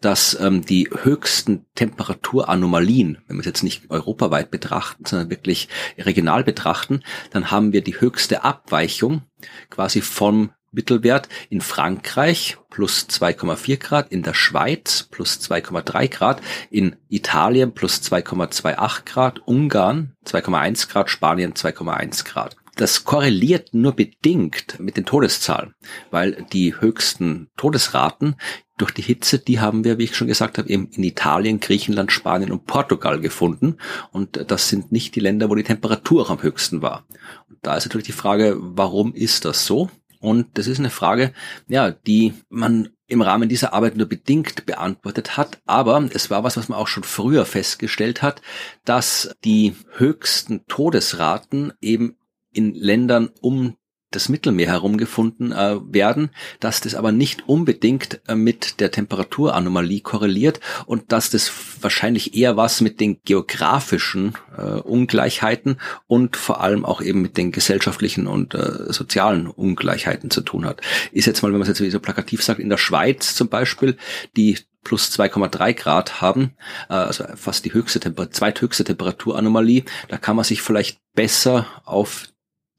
[0.00, 5.68] dass ähm, die höchsten Temperaturanomalien, wenn wir es jetzt nicht europaweit betrachten, sondern wirklich
[5.98, 9.22] regional betrachten, dann haben wir die höchste Abweichung
[9.70, 16.96] quasi vom Mittelwert in Frankreich plus 2,4 Grad, in der Schweiz plus 2,3 Grad, in
[17.08, 22.56] Italien plus 2,28 Grad, Ungarn 2,1 Grad, Spanien 2,1 Grad.
[22.76, 25.74] Das korreliert nur bedingt mit den Todeszahlen,
[26.10, 28.36] weil die höchsten Todesraten
[28.80, 32.12] durch die Hitze, die haben wir, wie ich schon gesagt habe, eben in Italien, Griechenland,
[32.12, 33.76] Spanien und Portugal gefunden.
[34.10, 37.04] Und das sind nicht die Länder, wo die Temperatur am höchsten war.
[37.48, 39.90] Und da ist natürlich die Frage, warum ist das so?
[40.20, 41.32] Und das ist eine Frage,
[41.66, 45.60] ja, die man im Rahmen dieser Arbeit nur bedingt beantwortet hat.
[45.66, 48.42] Aber es war was, was man auch schon früher festgestellt hat,
[48.84, 52.16] dass die höchsten Todesraten eben
[52.52, 53.76] in Ländern um
[54.10, 60.60] das Mittelmeer herumgefunden äh, werden, dass das aber nicht unbedingt äh, mit der Temperaturanomalie korreliert
[60.86, 67.00] und dass das wahrscheinlich eher was mit den geografischen äh, Ungleichheiten und vor allem auch
[67.00, 70.80] eben mit den gesellschaftlichen und äh, sozialen Ungleichheiten zu tun hat.
[71.12, 73.96] Ist jetzt mal, wenn man es jetzt so plakativ sagt, in der Schweiz zum Beispiel,
[74.36, 76.54] die plus 2,3 Grad haben,
[76.88, 82.28] äh, also fast die höchste Temper zweithöchste Temperaturanomalie, da kann man sich vielleicht besser auf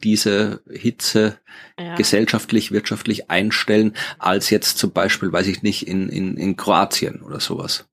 [0.04, 1.38] diese Hitze
[1.80, 1.96] ja.
[1.96, 7.40] gesellschaftlich, wirtschaftlich einstellen, als jetzt zum Beispiel, weiß ich nicht, in, in, in Kroatien oder
[7.40, 7.86] sowas.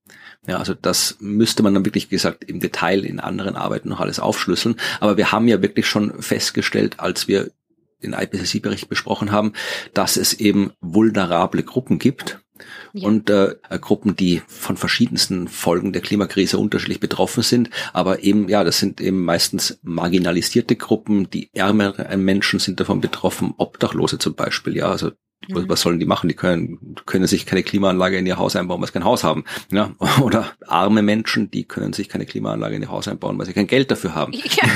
[0.46, 4.18] Ja, also das müsste man dann wirklich gesagt im Detail in anderen Arbeiten noch alles
[4.18, 4.76] aufschlüsseln.
[5.00, 7.50] Aber wir haben ja wirklich schon festgestellt, als wir
[8.02, 9.52] den IPCC-Bericht besprochen haben,
[9.92, 12.40] dass es eben vulnerable Gruppen gibt
[12.92, 13.06] ja.
[13.06, 17.70] und äh, Gruppen, die von verschiedensten Folgen der Klimakrise unterschiedlich betroffen sind.
[17.92, 23.54] Aber eben, ja, das sind eben meistens marginalisierte Gruppen, die ärmeren Menschen sind davon betroffen,
[23.56, 25.12] Obdachlose zum Beispiel, ja, also
[25.46, 25.68] Mhm.
[25.68, 26.28] Was sollen die machen?
[26.28, 29.44] Die können, können sich keine Klimaanlage in ihr Haus einbauen, weil sie kein Haus haben.
[29.70, 29.92] Ja?
[30.20, 33.66] Oder arme Menschen, die können sich keine Klimaanlage in ihr Haus einbauen, weil sie kein
[33.66, 34.32] Geld dafür haben.
[34.58, 34.66] Ja,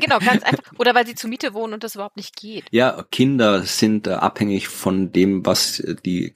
[0.00, 0.62] genau, ganz einfach.
[0.78, 2.64] Oder weil sie zur Miete wohnen und das überhaupt nicht geht.
[2.70, 6.34] Ja, Kinder sind äh, abhängig von dem, was die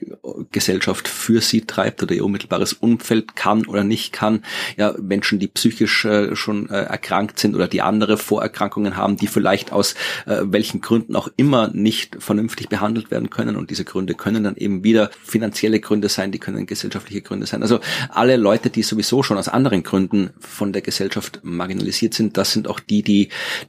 [0.51, 4.43] Gesellschaft für sie treibt oder ihr unmittelbares Umfeld kann oder nicht kann.
[4.77, 9.27] Ja, Menschen, die psychisch äh, schon äh, erkrankt sind oder die andere Vorerkrankungen haben, die
[9.27, 9.95] vielleicht aus
[10.27, 14.83] welchen Gründen auch immer nicht vernünftig behandelt werden können und diese Gründe können dann eben
[14.83, 17.63] wieder finanzielle Gründe sein, die können gesellschaftliche Gründe sein.
[17.63, 22.53] Also alle Leute, die sowieso schon aus anderen Gründen von der Gesellschaft marginalisiert sind, das
[22.53, 23.29] sind auch die, die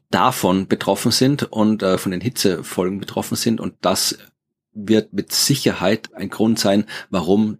[0.09, 3.61] davon betroffen sind und äh, von den Hitzefolgen betroffen sind.
[3.61, 4.17] Und das
[4.73, 7.59] wird mit Sicherheit ein Grund sein, warum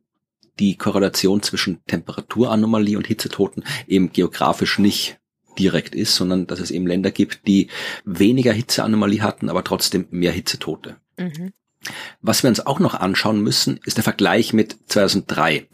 [0.60, 5.20] die Korrelation zwischen Temperaturanomalie und Hitzetoten eben geografisch nicht
[5.58, 7.68] direkt ist, sondern dass es eben Länder gibt, die
[8.06, 10.98] weniger Hitzeanomalie hatten, aber trotzdem mehr Hitzetote.
[11.18, 11.54] Mhm.
[12.22, 15.68] Was wir uns auch noch anschauen müssen, ist der Vergleich mit 2003,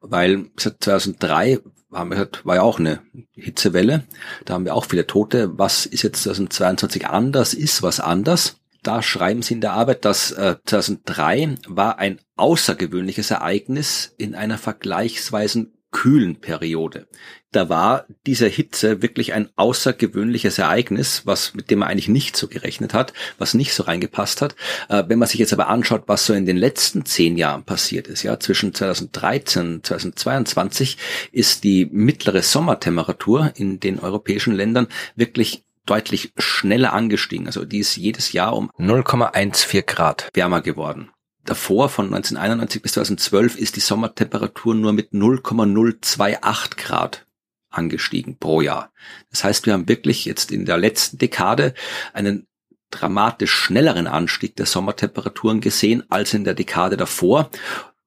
[0.00, 1.60] weil 2003
[1.92, 3.00] wir gehört, war ja auch eine
[3.32, 4.04] Hitzewelle,
[4.44, 5.58] da haben wir auch viele Tote.
[5.58, 7.54] Was ist jetzt 2022 anders?
[7.54, 8.56] Ist was anders?
[8.82, 14.58] Da schreiben Sie in der Arbeit, dass äh, 2003 war ein außergewöhnliches Ereignis in einer
[14.58, 17.06] vergleichsweise kühlen Periode.
[17.52, 22.48] Da war diese Hitze wirklich ein außergewöhnliches Ereignis, was mit dem man eigentlich nicht so
[22.48, 24.56] gerechnet hat, was nicht so reingepasst hat.
[24.88, 28.08] Äh, wenn man sich jetzt aber anschaut, was so in den letzten zehn Jahren passiert
[28.08, 30.96] ist, ja, zwischen 2013 und 2022
[31.30, 37.46] ist die mittlere Sommertemperatur in den europäischen Ländern wirklich deutlich schneller angestiegen.
[37.46, 41.10] Also die ist jedes Jahr um 0,14 Grad wärmer geworden
[41.44, 47.26] davor von 1991 bis 2012 ist die Sommertemperatur nur mit 0,028 Grad
[47.70, 48.92] angestiegen pro Jahr.
[49.30, 51.74] Das heißt, wir haben wirklich jetzt in der letzten Dekade
[52.12, 52.46] einen
[52.90, 57.50] dramatisch schnelleren Anstieg der Sommertemperaturen gesehen als in der Dekade davor.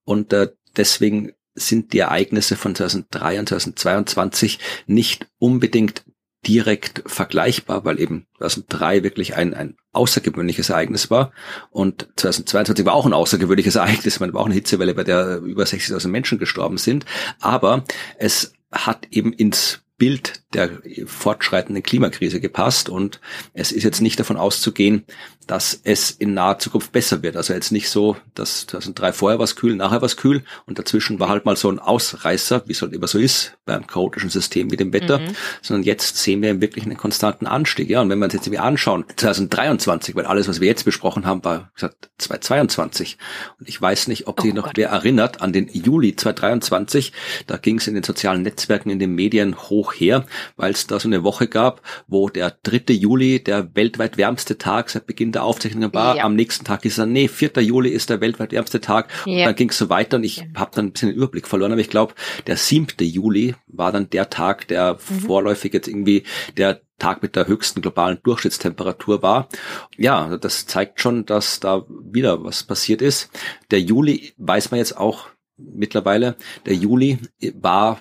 [0.04, 6.04] Und äh, deswegen sind die Ereignisse von 2003 und 2022 nicht unbedingt
[6.48, 11.32] direkt vergleichbar, weil eben 2003 wirklich ein, ein außergewöhnliches Ereignis war.
[11.72, 15.64] Und 2022 war auch ein außergewöhnliches Ereignis, man war auch eine Hitzewelle, bei der über
[15.64, 17.06] 60.000 Menschen gestorben sind,
[17.40, 17.84] aber
[18.18, 20.70] es hat eben ins Bild der
[21.06, 23.20] fortschreitenden Klimakrise gepasst und
[23.54, 25.06] es ist jetzt nicht davon auszugehen,
[25.48, 27.38] dass es in naher Zukunft besser wird.
[27.38, 31.30] Also jetzt nicht so, dass 2003 vorher was kühl, nachher was kühl und dazwischen war
[31.30, 34.78] halt mal so ein Ausreißer, wie es halt immer so ist beim chaotischen System wie
[34.78, 35.36] dem Wetter, mhm.
[35.62, 37.90] sondern jetzt sehen wir wirklich einen konstanten Anstieg.
[37.90, 41.26] Ja, und wenn wir uns jetzt irgendwie anschauen, 2023, weil alles, was wir jetzt besprochen
[41.26, 43.18] haben, war gesagt 2022
[43.60, 44.78] und ich weiß nicht, ob oh sich noch Gott.
[44.78, 47.14] wer erinnert an den Juli 2023,
[47.48, 51.00] da ging es in den sozialen Netzwerken, in den Medien hoch her, weil es da
[51.00, 52.94] so eine Woche gab, wo der 3.
[52.94, 56.18] Juli der weltweit wärmste Tag seit Beginn der Aufzeichnung war.
[56.18, 56.24] Ja.
[56.24, 57.52] Am nächsten Tag ist dann, nee, 4.
[57.62, 59.10] Juli ist der weltweit wärmste Tag.
[59.26, 59.40] Ja.
[59.40, 60.44] Und dann ging es so weiter und ich ja.
[60.56, 61.72] habe dann ein bisschen den Überblick verloren.
[61.72, 62.14] Aber ich glaube,
[62.48, 62.88] der 7.
[63.00, 65.20] Juli war dann der Tag, der mhm.
[65.20, 66.24] vorläufig jetzt irgendwie
[66.58, 69.50] der Tag mit der höchsten globalen Durchschnittstemperatur war.
[69.98, 73.30] Ja, das zeigt schon, dass da wieder was passiert ist.
[73.72, 76.36] Der Juli weiß man jetzt auch mittlerweile.
[76.66, 77.20] Der Juli
[77.56, 78.00] war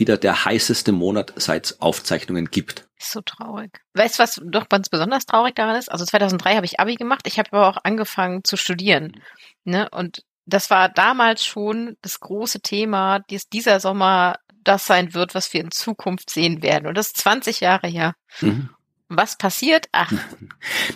[0.00, 2.88] wieder der heißeste Monat, seit Aufzeichnungen gibt.
[2.98, 3.80] so traurig.
[3.94, 5.90] Weißt du, was doch ganz besonders traurig daran ist?
[5.90, 9.20] Also 2003 habe ich Abi gemacht, ich habe aber auch angefangen zu studieren.
[9.64, 9.88] Ne?
[9.90, 15.52] Und das war damals schon das große Thema, dass dieser Sommer das sein wird, was
[15.52, 16.86] wir in Zukunft sehen werden.
[16.86, 18.14] Und das ist 20 Jahre her.
[18.40, 18.70] Mhm.
[19.10, 19.88] Was passiert?
[19.92, 20.12] Ach.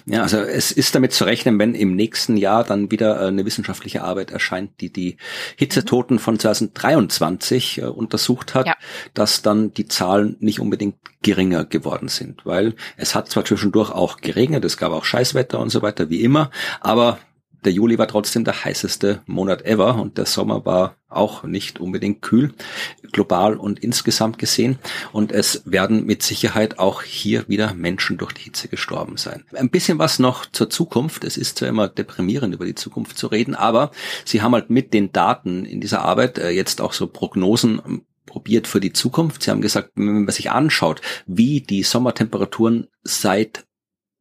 [0.06, 3.46] Ja, also es ist damit zu rechnen, wenn im nächsten Jahr dann wieder äh, eine
[3.46, 5.16] wissenschaftliche Arbeit erscheint, die die
[5.56, 8.76] Hitzetoten von 2023 äh, untersucht hat, ja.
[9.14, 14.18] dass dann die Zahlen nicht unbedingt geringer geworden sind, weil es hat zwar zwischendurch auch
[14.18, 16.50] geregnet, es gab auch Scheißwetter und so weiter, wie immer,
[16.80, 17.18] aber
[17.64, 22.22] der Juli war trotzdem der heißeste Monat ever und der Sommer war auch nicht unbedingt
[22.22, 22.52] kühl,
[23.12, 24.78] global und insgesamt gesehen.
[25.12, 29.44] Und es werden mit Sicherheit auch hier wieder Menschen durch die Hitze gestorben sein.
[29.54, 31.24] Ein bisschen was noch zur Zukunft.
[31.24, 33.90] Es ist zwar immer deprimierend, über die Zukunft zu reden, aber
[34.24, 38.02] sie haben halt mit den Daten in dieser Arbeit äh, jetzt auch so Prognosen ähm,
[38.26, 39.42] probiert für die Zukunft.
[39.42, 43.64] Sie haben gesagt, wenn man sich anschaut, wie die Sommertemperaturen seit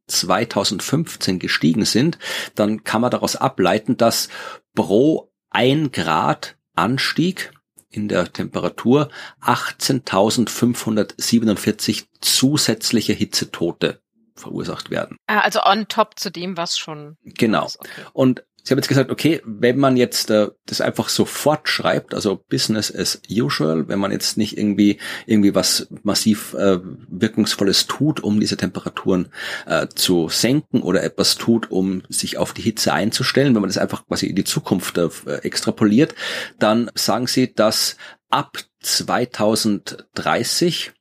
[0.06, 2.18] 2015 gestiegen sind,
[2.54, 4.28] dann kann man daraus ableiten, dass
[4.74, 7.52] pro ein Grad Anstieg
[7.90, 9.08] in der Temperatur
[9.42, 14.00] 18.547 zusätzliche Hitzetote
[14.34, 15.16] verursacht werden.
[15.28, 17.16] Ah, also on top zu dem, was schon.
[17.22, 17.66] Genau.
[17.66, 17.88] Okay.
[18.12, 22.42] Und Sie haben jetzt gesagt, okay, wenn man jetzt äh, das einfach so fortschreibt, also
[22.48, 28.40] Business as usual, wenn man jetzt nicht irgendwie irgendwie was massiv äh, wirkungsvolles tut, um
[28.40, 29.28] diese Temperaturen
[29.66, 33.76] äh, zu senken oder etwas tut, um sich auf die Hitze einzustellen, wenn man das
[33.76, 35.10] einfach quasi in die Zukunft äh,
[35.42, 36.14] extrapoliert,
[36.58, 37.98] dann sagen Sie, dass
[38.30, 40.92] ab 2030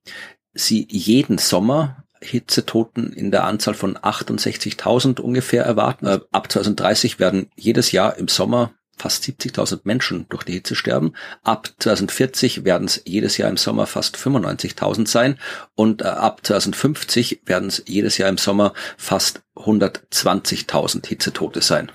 [0.53, 6.07] Sie jeden Sommer Hitzetoten in der Anzahl von 68.000 ungefähr erwarten.
[6.07, 11.13] Äh, ab 2030 werden jedes Jahr im Sommer fast 70.000 Menschen durch die Hitze sterben.
[11.43, 15.39] Ab 2040 werden es jedes Jahr im Sommer fast 95.000 sein
[15.75, 21.91] und äh, ab 2050 werden es jedes Jahr im Sommer fast 120.000 Hitzetote sein.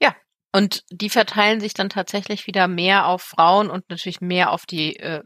[0.00, 0.14] Ja,
[0.52, 4.96] und die verteilen sich dann tatsächlich wieder mehr auf Frauen und natürlich mehr auf die
[4.96, 5.22] äh,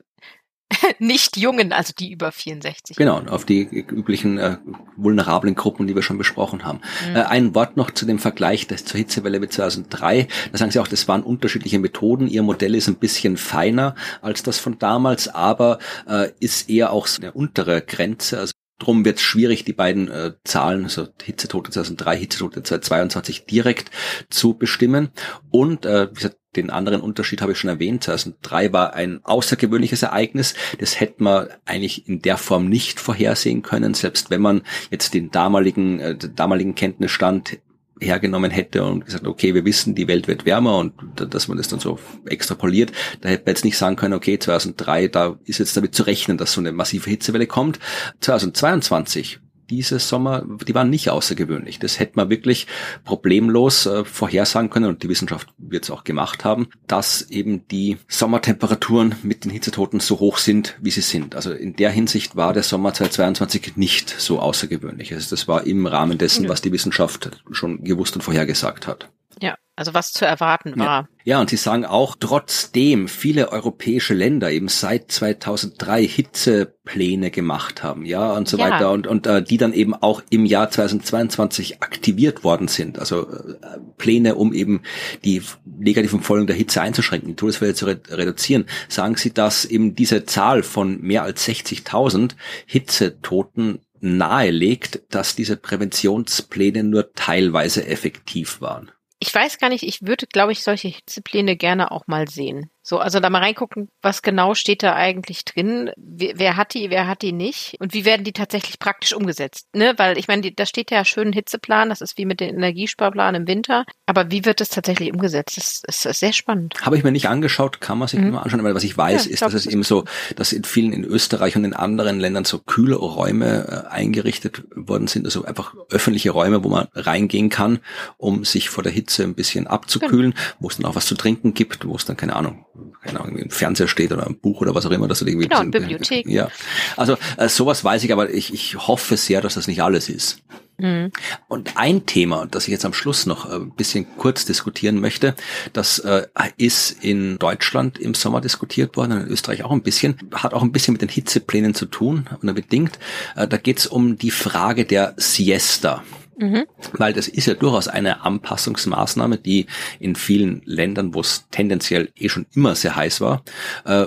[0.98, 2.96] nicht jungen, also die über 64.
[2.96, 4.56] Genau, auf die üblichen äh,
[4.96, 6.80] vulnerablen Gruppen, die wir schon besprochen haben.
[7.08, 7.16] Mhm.
[7.16, 10.28] Äh, ein Wort noch zu dem Vergleich des, zur Hitzewelle mit 2003.
[10.50, 12.28] Da sagen Sie auch, das waren unterschiedliche Methoden.
[12.28, 17.06] Ihr Modell ist ein bisschen feiner als das von damals, aber äh, ist eher auch
[17.06, 18.38] so eine untere Grenze.
[18.38, 23.92] Also Drum wird es schwierig, die beiden äh, Zahlen, also Hitzetote 2003, Hitzetote 2022 direkt
[24.28, 25.10] zu bestimmen.
[25.50, 28.04] Und äh, wie gesagt, den anderen Unterschied habe ich schon erwähnt.
[28.04, 30.54] 2003 war ein außergewöhnliches Ereignis.
[30.78, 35.30] Das hätte man eigentlich in der Form nicht vorhersehen können, selbst wenn man jetzt den
[35.30, 37.58] damaligen, äh, den damaligen Kenntnisstand
[38.00, 41.68] hergenommen hätte und gesagt, okay, wir wissen, die Welt wird wärmer und dass man das
[41.68, 45.76] dann so extrapoliert, da hätte man jetzt nicht sagen können, okay, 2003, da ist jetzt
[45.76, 47.78] damit zu rechnen, dass so eine massive Hitzewelle kommt.
[48.20, 51.78] 2022 diese Sommer, die waren nicht außergewöhnlich.
[51.78, 52.66] Das hätte man wirklich
[53.04, 57.98] problemlos äh, vorhersagen können und die Wissenschaft wird es auch gemacht haben, dass eben die
[58.08, 61.34] Sommertemperaturen mit den Hitzetoten so hoch sind, wie sie sind.
[61.34, 65.14] Also in der Hinsicht war der Sommer 2022 nicht so außergewöhnlich.
[65.14, 69.10] Also das war im Rahmen dessen, was die Wissenschaft schon gewusst und vorhergesagt hat.
[69.42, 71.08] Ja, also was zu erwarten war.
[71.24, 71.34] Ja.
[71.34, 78.04] ja, und sie sagen auch, trotzdem viele europäische Länder eben seit 2003 Hitzepläne gemacht haben,
[78.04, 78.70] ja, und so ja.
[78.70, 83.00] weiter, und, und äh, die dann eben auch im Jahr 2022 aktiviert worden sind.
[83.00, 83.56] Also äh,
[83.98, 84.82] Pläne, um eben
[85.24, 88.66] die negativen Folgen der Hitze einzuschränken, die Todesfälle zu re reduzieren.
[88.88, 96.84] Sagen Sie, dass eben diese Zahl von mehr als 60.000 Hitzetoten nahelegt, dass diese Präventionspläne
[96.84, 101.92] nur teilweise effektiv waren ich weiß gar nicht, ich würde, glaube ich, solche Hitzepläne gerne
[101.92, 102.70] auch mal sehen.
[102.84, 106.90] So, also da mal reingucken, was genau steht da eigentlich drin, wer, wer, hat die,
[106.90, 109.94] wer hat die nicht und wie werden die tatsächlich praktisch umgesetzt, ne?
[109.98, 113.46] Weil ich meine, da steht ja schön Hitzeplan, das ist wie mit den Energiesparplan im
[113.46, 115.56] Winter, aber wie wird das tatsächlich umgesetzt?
[115.56, 116.74] Das, das ist sehr spannend.
[116.82, 118.30] Habe ich mir nicht angeschaut, kann man sich mhm.
[118.30, 120.92] nur anschauen, weil was ich weiß, ja, ist, dass es eben so, dass in vielen
[120.92, 125.74] in Österreich und in anderen Ländern so kühle Räume äh, eingerichtet worden sind, also einfach
[125.88, 127.78] öffentliche Räume, wo man reingehen kann,
[128.16, 130.44] um sich vor der Hitze ein bisschen abzukühlen, genau.
[130.58, 132.64] wo es dann auch was zu trinken gibt, wo es dann keine Ahnung
[133.02, 135.48] keine Ahnung, ein Fernseher steht oder ein Buch oder was auch immer, dass du irgendwie
[135.48, 136.26] genau, Bibliothek.
[136.26, 136.48] Ja,
[136.96, 140.42] also äh, sowas weiß ich, aber ich, ich hoffe sehr, dass das nicht alles ist.
[140.78, 141.12] Mhm.
[141.48, 145.34] Und ein Thema, das ich jetzt am Schluss noch ein äh, bisschen kurz diskutieren möchte,
[145.72, 150.54] das äh, ist in Deutschland im Sommer diskutiert worden, in Österreich auch ein bisschen, hat
[150.54, 152.98] auch ein bisschen mit den Hitzeplänen zu tun, oder bedingt.
[153.36, 156.02] Äh, da geht es um die Frage der Siesta.
[156.42, 156.66] Mhm.
[156.94, 159.66] Weil das ist ja durchaus eine Anpassungsmaßnahme, die
[160.00, 163.44] in vielen Ländern, wo es tendenziell eh schon immer sehr heiß war,
[163.84, 164.06] äh,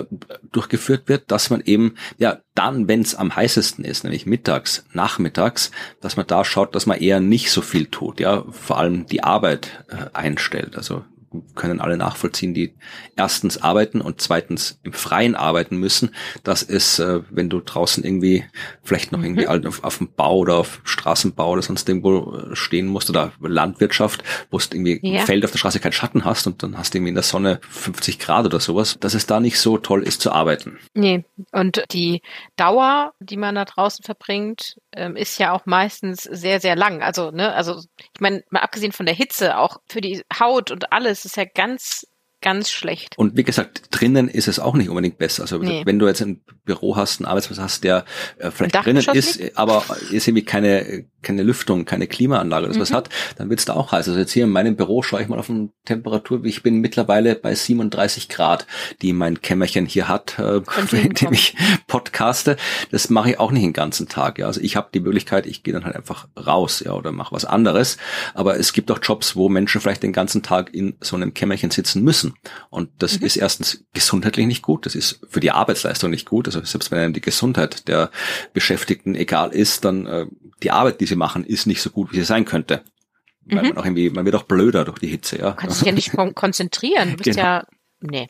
[0.52, 5.70] durchgeführt wird, dass man eben ja dann, wenn es am heißesten ist, nämlich mittags, nachmittags,
[6.02, 9.22] dass man da schaut, dass man eher nicht so viel tut, ja, vor allem die
[9.22, 10.76] Arbeit äh, einstellt.
[10.76, 11.04] Also
[11.54, 12.74] können alle nachvollziehen, die
[13.16, 18.44] erstens arbeiten und zweitens im Freien arbeiten müssen, dass es, äh, wenn du draußen irgendwie
[18.82, 19.66] vielleicht noch irgendwie mhm.
[19.66, 24.22] auf, auf dem Bau oder auf Straßenbau oder sonst irgendwo äh, stehen musst oder Landwirtschaft,
[24.50, 25.24] wo es irgendwie ja.
[25.24, 27.60] Feld auf der Straße keinen Schatten hast und dann hast du irgendwie in der Sonne
[27.68, 30.78] 50 Grad oder sowas, dass es da nicht so toll ist zu arbeiten.
[30.94, 32.22] Nee, und die
[32.56, 37.02] Dauer, die man da draußen verbringt, ähm, ist ja auch meistens sehr, sehr lang.
[37.02, 37.82] Also, ne, also
[38.14, 41.44] ich meine, mal abgesehen von der Hitze, auch für die Haut und alles ist ja
[41.44, 42.06] ganz
[42.40, 43.16] ganz schlecht.
[43.16, 45.42] Und wie gesagt, drinnen ist es auch nicht unbedingt besser.
[45.42, 45.82] Also nee.
[45.84, 48.04] wenn du jetzt ein Büro hast, einen Arbeitsplatz hast, der
[48.38, 49.58] äh, vielleicht drinnen ist, liegt?
[49.58, 52.80] aber ist irgendwie keine keine Lüftung, keine Klimaanlage, das mhm.
[52.82, 54.06] was hat, dann wird's da auch heiß.
[54.08, 57.34] Also jetzt hier in meinem Büro schaue ich mal auf eine Temperatur, ich bin mittlerweile
[57.34, 58.66] bei 37 Grad,
[59.02, 60.60] die mein Kämmerchen hier hat, äh,
[60.92, 61.56] indem ich
[61.88, 62.56] podcaste.
[62.92, 64.38] Das mache ich auch nicht den ganzen Tag.
[64.38, 67.34] Ja, also ich habe die Möglichkeit, ich gehe dann halt einfach raus, ja, oder mache
[67.34, 67.96] was anderes.
[68.34, 71.72] Aber es gibt auch Jobs, wo Menschen vielleicht den ganzen Tag in so einem Kämmerchen
[71.72, 72.25] sitzen müssen.
[72.70, 73.26] Und das mhm.
[73.26, 74.86] ist erstens gesundheitlich nicht gut.
[74.86, 76.46] Das ist für die Arbeitsleistung nicht gut.
[76.46, 78.10] Also selbst wenn einem die Gesundheit der
[78.52, 80.26] Beschäftigten egal ist, dann äh,
[80.62, 82.82] die Arbeit, die sie machen, ist nicht so gut, wie sie sein könnte.
[83.44, 83.68] Weil mhm.
[83.68, 85.50] man auch irgendwie, man wird auch blöder durch die Hitze, ja.
[85.50, 87.10] Du kannst dich ja nicht konzentrieren.
[87.10, 87.42] Du bist genau.
[87.42, 87.66] ja
[88.00, 88.28] Nee.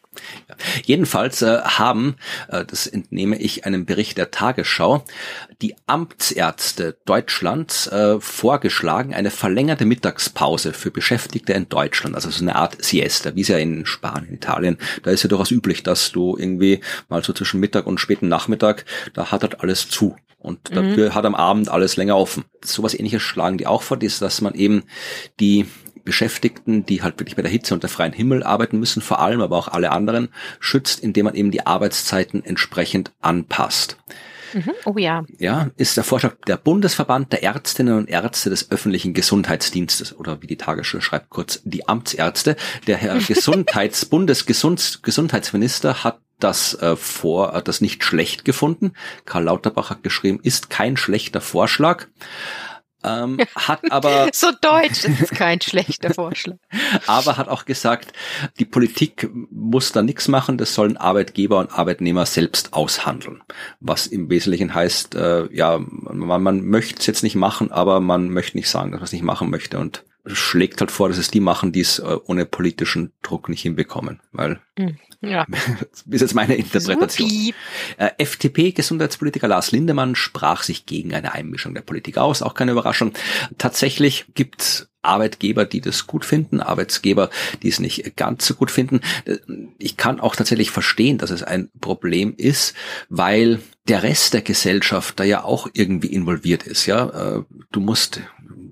[0.49, 0.55] Ja.
[0.85, 2.17] Jedenfalls äh, haben,
[2.49, 5.05] äh, das entnehme ich einem Bericht der Tagesschau,
[5.61, 12.55] die Amtsärzte Deutschlands äh, vorgeschlagen, eine verlängerte Mittagspause für Beschäftigte in Deutschland, also so eine
[12.55, 16.37] Art Siesta, wie es ja in Spanien, Italien, da ist ja durchaus üblich, dass du
[16.37, 20.17] irgendwie mal so zwischen Mittag und späten Nachmittag, da hat halt alles zu.
[20.39, 20.75] Und mhm.
[20.75, 22.45] dafür hat am Abend alles länger offen.
[22.63, 24.85] Sowas ähnliches schlagen die auch vor, ist, dass man eben
[25.41, 25.67] die
[26.07, 29.43] Beschäftigten, die halt wirklich bei der Hitze und der freien Himmel arbeiten müssen, vor allem,
[29.43, 33.99] aber auch alle anderen, schützt, indem man eben die Arbeitszeiten entsprechend anpasst.
[34.55, 34.73] Mhm.
[34.87, 35.25] Oh ja.
[35.39, 40.47] Ja, ist der Vorschlag der Bundesverband der Ärztinnen und Ärzte des öffentlichen Gesundheitsdienstes oder wie
[40.47, 42.57] die Tagesschau schreibt kurz die Amtsärzte.
[42.87, 48.93] Der Herr Gesundheits Bundesgesundheitsminister hat das äh, vor, äh, das nicht schlecht gefunden.
[49.25, 52.07] Karl Lauterbach hat geschrieben, ist kein schlechter Vorschlag.
[53.07, 56.57] Ähm, hat aber so deutsch ist kein schlechter Vorschlag.
[57.07, 58.13] aber hat auch gesagt,
[58.59, 63.43] die Politik muss da nichts machen, das sollen Arbeitgeber und Arbeitnehmer selbst aushandeln.
[63.81, 68.29] Was im Wesentlichen heißt, äh, ja, man, man möchte es jetzt nicht machen, aber man
[68.31, 71.31] möchte nicht sagen, dass man es nicht machen möchte und schlägt halt vor, dass es
[71.31, 75.47] die machen, die es äh, ohne politischen Druck nicht hinbekommen, weil hm, ja.
[76.11, 77.53] ist jetzt meine Interpretation.
[77.97, 83.13] Äh, FDP-Gesundheitspolitiker Lars Lindemann sprach sich gegen eine Einmischung der Politik aus, auch keine Überraschung.
[83.59, 87.31] Tatsächlich gibt's Arbeitgeber, die das gut finden, Arbeitsgeber,
[87.63, 89.01] die es nicht ganz so gut finden.
[89.79, 92.75] Ich kann auch tatsächlich verstehen, dass es ein Problem ist,
[93.09, 96.87] weil der Rest der Gesellschaft da ja auch irgendwie involviert ist.
[96.87, 98.21] Ja, äh, du musst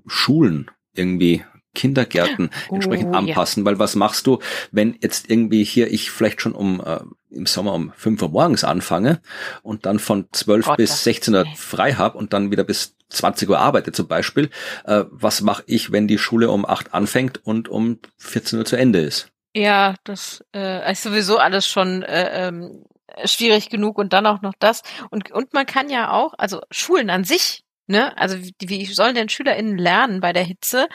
[0.07, 1.43] Schulen irgendwie
[1.75, 3.65] Kindergärten oh, entsprechend anpassen, ja.
[3.69, 4.39] weil was machst du,
[4.71, 8.63] wenn jetzt irgendwie hier ich vielleicht schon um äh, im Sommer um 5 Uhr morgens
[8.63, 9.21] anfange
[9.61, 13.49] und dann von 12 Gott, bis 16 Uhr frei habe und dann wieder bis 20
[13.49, 14.49] Uhr arbeite zum Beispiel.
[14.85, 18.77] Äh, was mache ich, wenn die Schule um 8 anfängt und um 14 Uhr zu
[18.77, 19.31] Ende ist?
[19.53, 22.85] Ja, das äh, ist sowieso alles schon äh, ähm,
[23.25, 24.81] schwierig genug und dann auch noch das.
[25.11, 28.17] Und, und man kann ja auch, also Schulen an sich Ne?
[28.17, 30.87] Also wie, wie sollen denn SchülerInnen lernen bei der Hitze?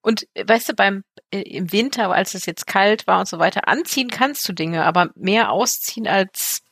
[0.00, 3.68] Und weißt du, beim äh, im Winter, als es jetzt kalt war und so weiter,
[3.68, 6.62] anziehen kannst du Dinge, aber mehr ausziehen als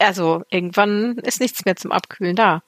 [0.00, 2.62] also irgendwann ist nichts mehr zum Abkühlen da.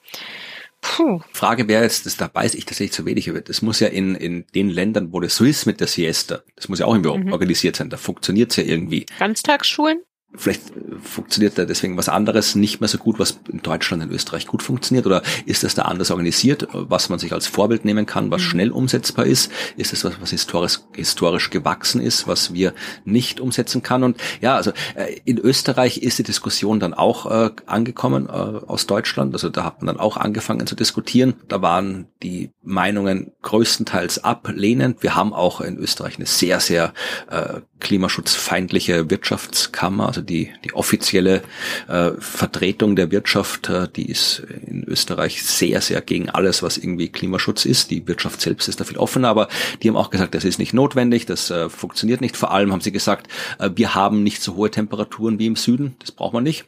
[0.81, 1.21] Puh.
[1.33, 3.41] Frage wäre jetzt, das, da weiß ich tatsächlich zu wenig über.
[3.41, 6.69] Das muss ja in, in den Ländern, wo das so ist mit der Siesta, das
[6.69, 7.33] muss ja auch irgendwie mhm.
[7.33, 7.91] organisiert sein.
[7.91, 9.07] Da funktioniert's ja irgendwie.
[9.19, 10.03] Ganztagsschulen?
[10.35, 10.73] Vielleicht
[11.03, 14.63] funktioniert da deswegen was anderes nicht mehr so gut, was in Deutschland, in Österreich gut
[14.63, 15.07] funktioniert?
[15.07, 18.47] Oder ist das da anders organisiert, was man sich als Vorbild nehmen kann, was mhm.
[18.47, 19.51] schnell umsetzbar ist?
[19.77, 22.75] Ist es was, was historisch, historisch gewachsen ist, was wir
[23.05, 24.05] nicht umsetzen kann?
[24.05, 28.87] Und ja, also äh, in Österreich ist die Diskussion dann auch äh, angekommen äh, aus
[28.87, 29.35] Deutschland.
[29.35, 31.35] Also da hat man dann auch angefangen zu diskutieren.
[31.49, 35.03] Da waren die Meinungen größtenteils ablehnend.
[35.03, 36.93] Wir haben auch in Österreich eine sehr, sehr
[37.31, 41.43] äh, klimaschutzfeindliche Wirtschaftskammer, also die, die offizielle
[41.89, 47.09] äh, Vertretung der Wirtschaft, äh, die ist in Österreich sehr, sehr gegen alles, was irgendwie
[47.09, 47.91] Klimaschutz ist.
[47.91, 49.49] Die Wirtschaft selbst ist da viel offener, aber
[49.83, 52.37] die haben auch gesagt, das ist nicht notwendig, das äh, funktioniert nicht.
[52.37, 55.97] Vor allem haben sie gesagt, äh, wir haben nicht so hohe Temperaturen wie im Süden,
[55.99, 56.67] das braucht man nicht.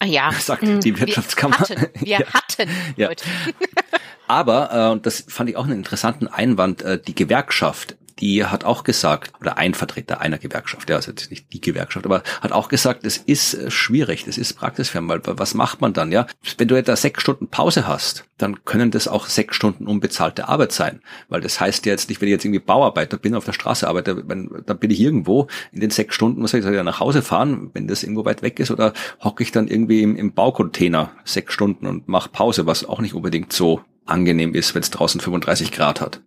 [0.00, 1.58] Ah ja, sagt die Wirtschaftskammer.
[1.58, 2.18] Wir hatten, wir ja.
[2.32, 3.10] hatten ja.
[4.26, 8.64] Aber, äh, und das fand ich auch einen interessanten Einwand, äh, die Gewerkschaft die hat
[8.64, 12.68] auch gesagt, oder ein Vertreter einer Gewerkschaft, ja, also nicht die Gewerkschaft, aber hat auch
[12.68, 16.26] gesagt, es ist äh, schwierig, das ist praxisfern, weil was macht man dann, ja?
[16.58, 20.72] Wenn du etwa sechs Stunden Pause hast, dann können das auch sechs Stunden unbezahlte Arbeit
[20.72, 23.52] sein, weil das heißt ja jetzt nicht, wenn ich jetzt irgendwie Bauarbeiter bin, auf der
[23.52, 27.22] Straße arbeite, dann bin ich irgendwo in den sechs Stunden, muss ich ja nach Hause
[27.22, 28.92] fahren, wenn das irgendwo weit weg ist, oder
[29.22, 33.14] hocke ich dann irgendwie im, im Baucontainer sechs Stunden und mache Pause, was auch nicht
[33.14, 36.20] unbedingt so angenehm ist, wenn es draußen 35 Grad hat.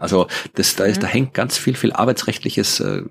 [0.00, 1.02] Also das, da, ist, mhm.
[1.02, 3.02] da hängt ganz viel, viel arbeitsrechtliches äh,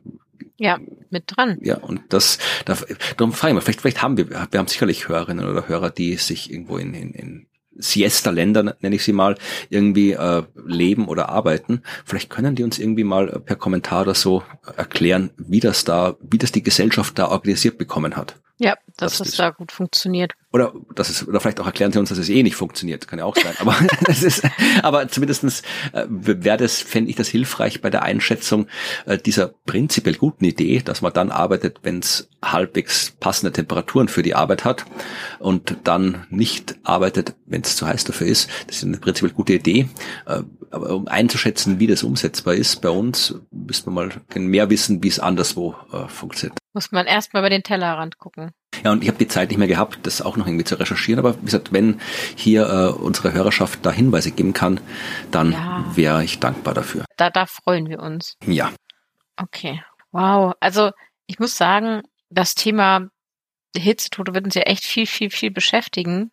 [0.57, 0.79] ja,
[1.09, 1.59] mit dran.
[1.61, 2.75] Ja, und das, da,
[3.15, 6.15] darum frage ich mal, vielleicht, vielleicht haben wir, wir haben sicherlich Hörerinnen oder Hörer, die
[6.15, 7.47] sich irgendwo in, in, in
[7.79, 9.35] Siesta-Länder, nenne ich sie mal,
[9.69, 11.83] irgendwie äh, leben oder arbeiten.
[12.05, 14.43] Vielleicht können die uns irgendwie mal per Kommentar oder so
[14.75, 18.39] erklären, wie das da, wie das die Gesellschaft da organisiert bekommen hat.
[18.59, 20.33] Ja, dass das, das da gut funktioniert.
[20.51, 23.07] Oder das ist, oder vielleicht auch erklären Sie uns, dass es eh nicht funktioniert.
[23.07, 23.53] Kann ja auch sein.
[23.59, 24.43] Aber das ist,
[24.81, 25.61] aber zumindestens
[25.93, 28.67] äh, wäre das, fände ich das hilfreich bei der Einschätzung
[29.05, 34.23] äh, dieser prinzipiell guten Idee, dass man dann arbeitet, wenn es halbwegs passende Temperaturen für
[34.23, 34.85] die Arbeit hat
[35.37, 38.49] und dann nicht arbeitet, wenn es zu heiß dafür ist.
[38.65, 39.87] Das ist eine prinzipiell gute Idee.
[40.25, 40.41] Äh,
[40.71, 45.07] aber um einzuschätzen, wie das umsetzbar ist bei uns, müsste man mal mehr wissen, wie
[45.07, 46.57] es anderswo äh, funktioniert.
[46.77, 48.51] Muss man erstmal über den Tellerrand gucken.
[48.83, 51.17] Ja, und ich habe die Zeit nicht mehr gehabt, das auch noch irgendwie zu recherchieren.
[51.17, 51.99] Aber wie gesagt, wenn
[52.35, 54.79] hier äh, unsere Hörerschaft da Hinweise geben kann,
[55.31, 55.83] dann ja.
[55.95, 57.03] wäre ich dankbar dafür.
[57.17, 58.37] Da, da freuen wir uns.
[58.45, 58.71] Ja.
[59.37, 59.83] Okay.
[60.11, 60.53] Wow.
[60.59, 60.91] Also
[61.25, 63.07] ich muss sagen, das Thema
[63.75, 66.29] Hitzetote wird uns ja echt viel, viel, viel beschäftigen.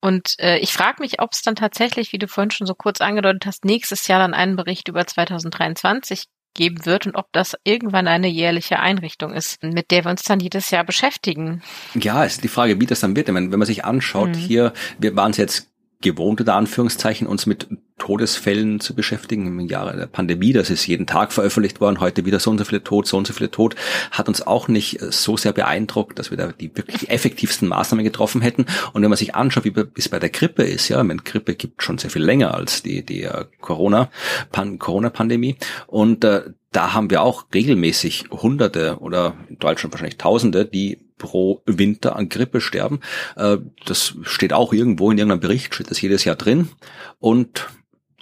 [0.00, 3.00] Und äh, ich frage mich, ob es dann tatsächlich, wie du vorhin schon so kurz
[3.00, 6.24] angedeutet hast, nächstes Jahr dann einen Bericht über 2023
[6.54, 10.40] geben wird und ob das irgendwann eine jährliche Einrichtung ist, mit der wir uns dann
[10.40, 11.62] jedes Jahr beschäftigen.
[11.94, 13.28] Ja, ist die Frage, wie das dann wird.
[13.28, 14.34] Meine, wenn man sich anschaut, mhm.
[14.34, 15.72] hier, wir waren es jetzt
[16.02, 17.68] gewohnt, unter Anführungszeichen, uns mit
[18.02, 20.52] Todesfällen zu beschäftigen im Jahre der Pandemie.
[20.52, 22.00] Das ist jeden Tag veröffentlicht worden.
[22.00, 23.76] Heute wieder so und so viele Tod, so und so viele Tod.
[24.10, 28.02] Hat uns auch nicht äh, so sehr beeindruckt, dass wir da die wirklich effektivsten Maßnahmen
[28.02, 28.66] getroffen hätten.
[28.92, 31.80] Und wenn man sich anschaut, wie es bei der Grippe ist, ja, meine Grippe gibt
[31.84, 34.10] schon sehr viel länger als die, die uh, Corona,
[34.50, 35.54] Pan Corona-Pandemie.
[35.86, 36.42] Und äh,
[36.72, 42.28] da haben wir auch regelmäßig Hunderte oder in Deutschland wahrscheinlich Tausende, die pro Winter an
[42.28, 42.98] Grippe sterben.
[43.36, 46.68] Äh, das steht auch irgendwo in irgendeinem Bericht, steht das jedes Jahr drin.
[47.20, 47.68] Und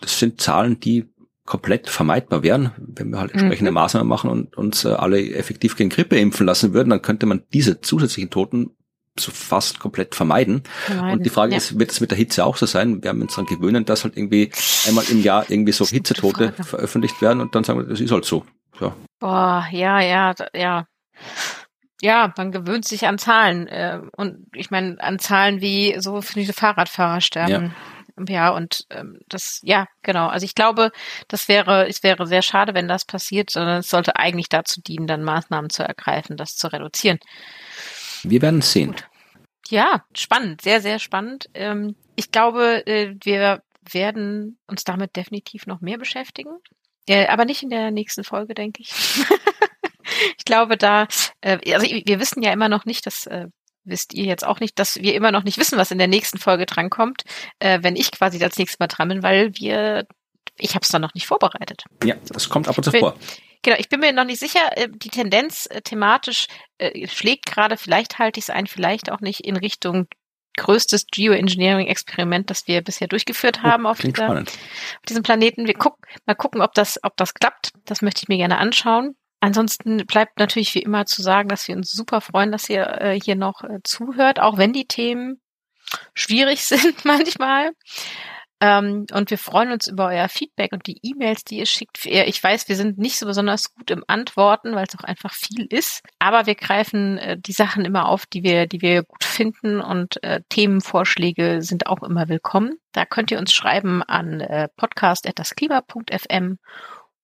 [0.00, 1.06] das sind Zahlen, die
[1.46, 3.74] komplett vermeidbar wären, wenn wir halt entsprechende mhm.
[3.74, 7.42] Maßnahmen machen und uns äh, alle effektiv gegen Grippe impfen lassen würden, dann könnte man
[7.52, 8.70] diese zusätzlichen Toten
[9.18, 10.62] so fast komplett vermeiden.
[10.64, 11.18] vermeiden.
[11.18, 11.58] Und die Frage ja.
[11.58, 13.02] ist, wird es mit der Hitze auch so sein?
[13.02, 14.52] Wir haben uns daran gewöhnen, dass halt irgendwie
[14.86, 18.24] einmal im Jahr irgendwie so Hitzetote veröffentlicht werden und dann sagen wir, das ist halt
[18.24, 18.44] so.
[18.80, 18.94] Ja.
[19.18, 20.86] Boah, ja, ja, ja.
[22.00, 23.66] Ja, man gewöhnt sich an Zahlen.
[23.66, 27.64] Äh, und ich meine, an Zahlen wie so viele Fahrradfahrer sterben.
[27.66, 27.70] Ja.
[28.28, 30.28] Ja, und ähm, das, ja, genau.
[30.28, 30.90] Also ich glaube,
[31.28, 35.06] das wäre, es wäre sehr schade, wenn das passiert, sondern es sollte eigentlich dazu dienen,
[35.06, 37.18] dann Maßnahmen zu ergreifen, das zu reduzieren.
[38.22, 38.92] Wir werden es sehen.
[38.92, 39.04] Gut.
[39.70, 41.48] Ja, spannend, sehr, sehr spannend.
[41.54, 43.62] Ähm, ich glaube, äh, wir
[43.92, 46.58] werden uns damit definitiv noch mehr beschäftigen.
[47.08, 48.92] Äh, aber nicht in der nächsten Folge, denke ich.
[50.38, 51.06] ich glaube, da,
[51.40, 53.46] äh, also wir wissen ja immer noch nicht, das äh,
[53.90, 56.38] wisst ihr jetzt auch nicht, dass wir immer noch nicht wissen, was in der nächsten
[56.38, 57.24] Folge drankommt,
[57.58, 60.06] äh, wenn ich quasi das nächste Mal dran bin, weil wir,
[60.56, 61.84] ich habe es dann noch nicht vorbereitet.
[62.04, 63.16] Ja, das kommt ab und zu vor.
[63.62, 66.46] Genau, ich bin mir noch nicht sicher, äh, die Tendenz äh, thematisch
[66.78, 70.06] äh, schlägt gerade, vielleicht halte ich es ein, vielleicht auch nicht in Richtung
[70.56, 74.46] größtes Geoengineering-Experiment, das wir bisher durchgeführt oh, haben oh, auf, dieser, auf,
[75.08, 75.66] diesem Planeten.
[75.66, 77.72] Wir gucken, mal gucken, ob das, ob das klappt.
[77.84, 79.14] Das möchte ich mir gerne anschauen.
[79.40, 83.18] Ansonsten bleibt natürlich wie immer zu sagen, dass wir uns super freuen, dass ihr äh,
[83.20, 85.40] hier noch äh, zuhört, auch wenn die Themen
[86.14, 87.72] schwierig sind manchmal.
[88.62, 92.04] Ähm, und wir freuen uns über euer Feedback und die E-Mails, die ihr schickt.
[92.04, 95.64] Ich weiß, wir sind nicht so besonders gut im Antworten, weil es auch einfach viel
[95.70, 96.02] ist.
[96.18, 100.22] Aber wir greifen äh, die Sachen immer auf, die wir, die wir gut finden und
[100.22, 102.74] äh, Themenvorschläge sind auch immer willkommen.
[102.92, 106.58] Da könnt ihr uns schreiben an äh, podcast.dasklima.fm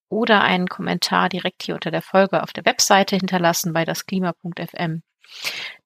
[0.08, 5.02] oder einen Kommentar direkt hier unter der Folge auf der Webseite hinterlassen bei dasklima.fm.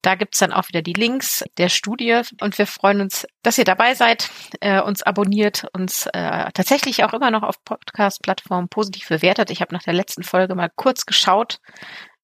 [0.01, 3.63] Da gibt's dann auch wieder die Links der Studie und wir freuen uns, dass ihr
[3.63, 9.49] dabei seid, äh, uns abonniert, uns äh, tatsächlich auch immer noch auf Podcast-Plattformen positiv bewertet.
[9.51, 11.59] Ich habe nach der letzten Folge mal kurz geschaut,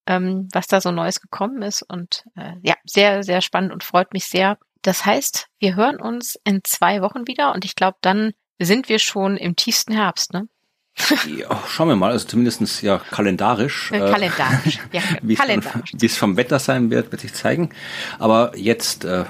[0.06, 4.14] ähm, was da so Neues gekommen ist und äh, ja, sehr, sehr spannend und freut
[4.14, 4.58] mich sehr.
[4.82, 9.00] Das heißt, wir hören uns in zwei Wochen wieder und ich glaube, dann sind wir
[9.00, 10.48] schon im tiefsten Herbst, ne?
[11.38, 13.92] Ja, schauen wir mal, also zumindestens ja kalendarisch.
[13.92, 15.92] Äh, kalendarisch, ja, wie kalendarisch.
[15.96, 17.70] Wie es vom Wetter sein wird, wird sich zeigen.
[18.18, 19.26] Aber jetzt, äh,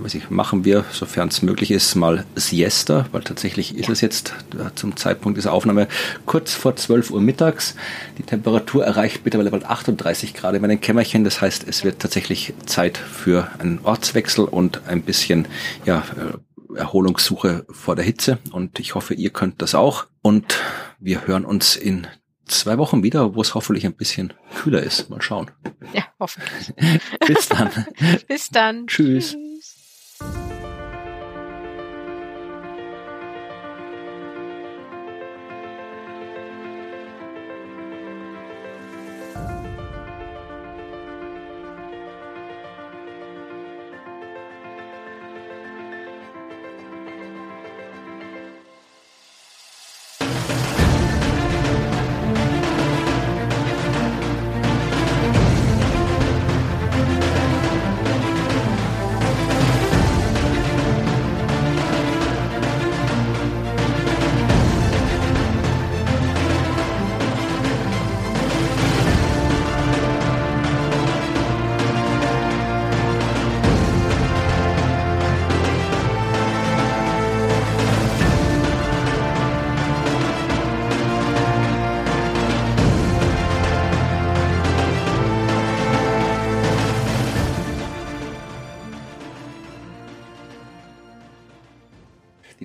[0.00, 3.92] weiß ich, machen wir, sofern es möglich ist, mal Siesta, weil tatsächlich ist ja.
[3.92, 5.88] es jetzt äh, zum Zeitpunkt dieser Aufnahme
[6.24, 7.76] kurz vor 12 Uhr mittags.
[8.16, 11.24] Die Temperatur erreicht mittlerweile bald 38 Grad in meinem Kämmerchen.
[11.24, 15.46] Das heißt, es wird tatsächlich Zeit für einen Ortswechsel und ein bisschen,
[15.84, 16.38] ja, äh,
[16.74, 20.06] Erholungssuche vor der Hitze und ich hoffe, ihr könnt das auch.
[20.22, 20.58] Und
[20.98, 22.06] wir hören uns in
[22.46, 25.08] zwei Wochen wieder, wo es hoffentlich ein bisschen kühler ist.
[25.08, 25.50] Mal schauen.
[25.92, 26.74] Ja, hoffentlich.
[27.26, 27.70] Bis dann.
[28.28, 28.86] Bis dann.
[28.86, 29.32] Tschüss.
[29.32, 29.76] Tschüss.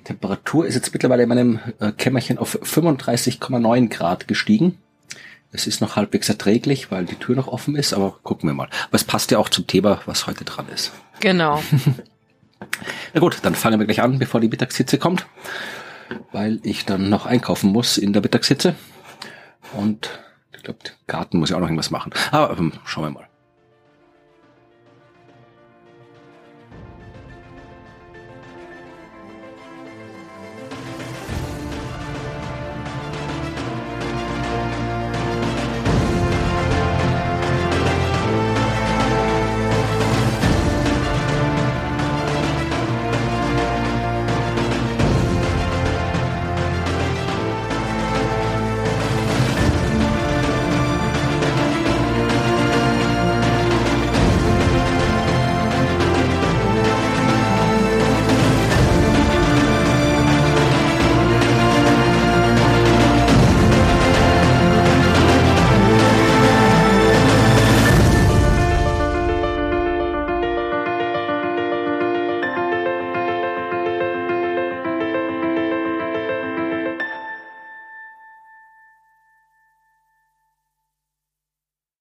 [0.02, 4.78] Temperatur ist jetzt mittlerweile in meinem äh, Kämmerchen auf 35,9 Grad gestiegen.
[5.52, 8.68] Es ist noch halbwegs erträglich, weil die Tür noch offen ist, aber gucken wir mal.
[8.88, 10.92] Aber es passt ja auch zum Thema, was heute dran ist.
[11.20, 11.62] Genau.
[13.14, 15.26] Na gut, dann fangen wir gleich an, bevor die Mittagshitze kommt,
[16.32, 18.74] weil ich dann noch einkaufen muss in der Mittagshitze.
[19.72, 20.10] Und
[20.54, 22.12] ich glaube, Garten muss ja auch noch irgendwas machen.
[22.32, 23.28] Aber ähm, schauen wir mal.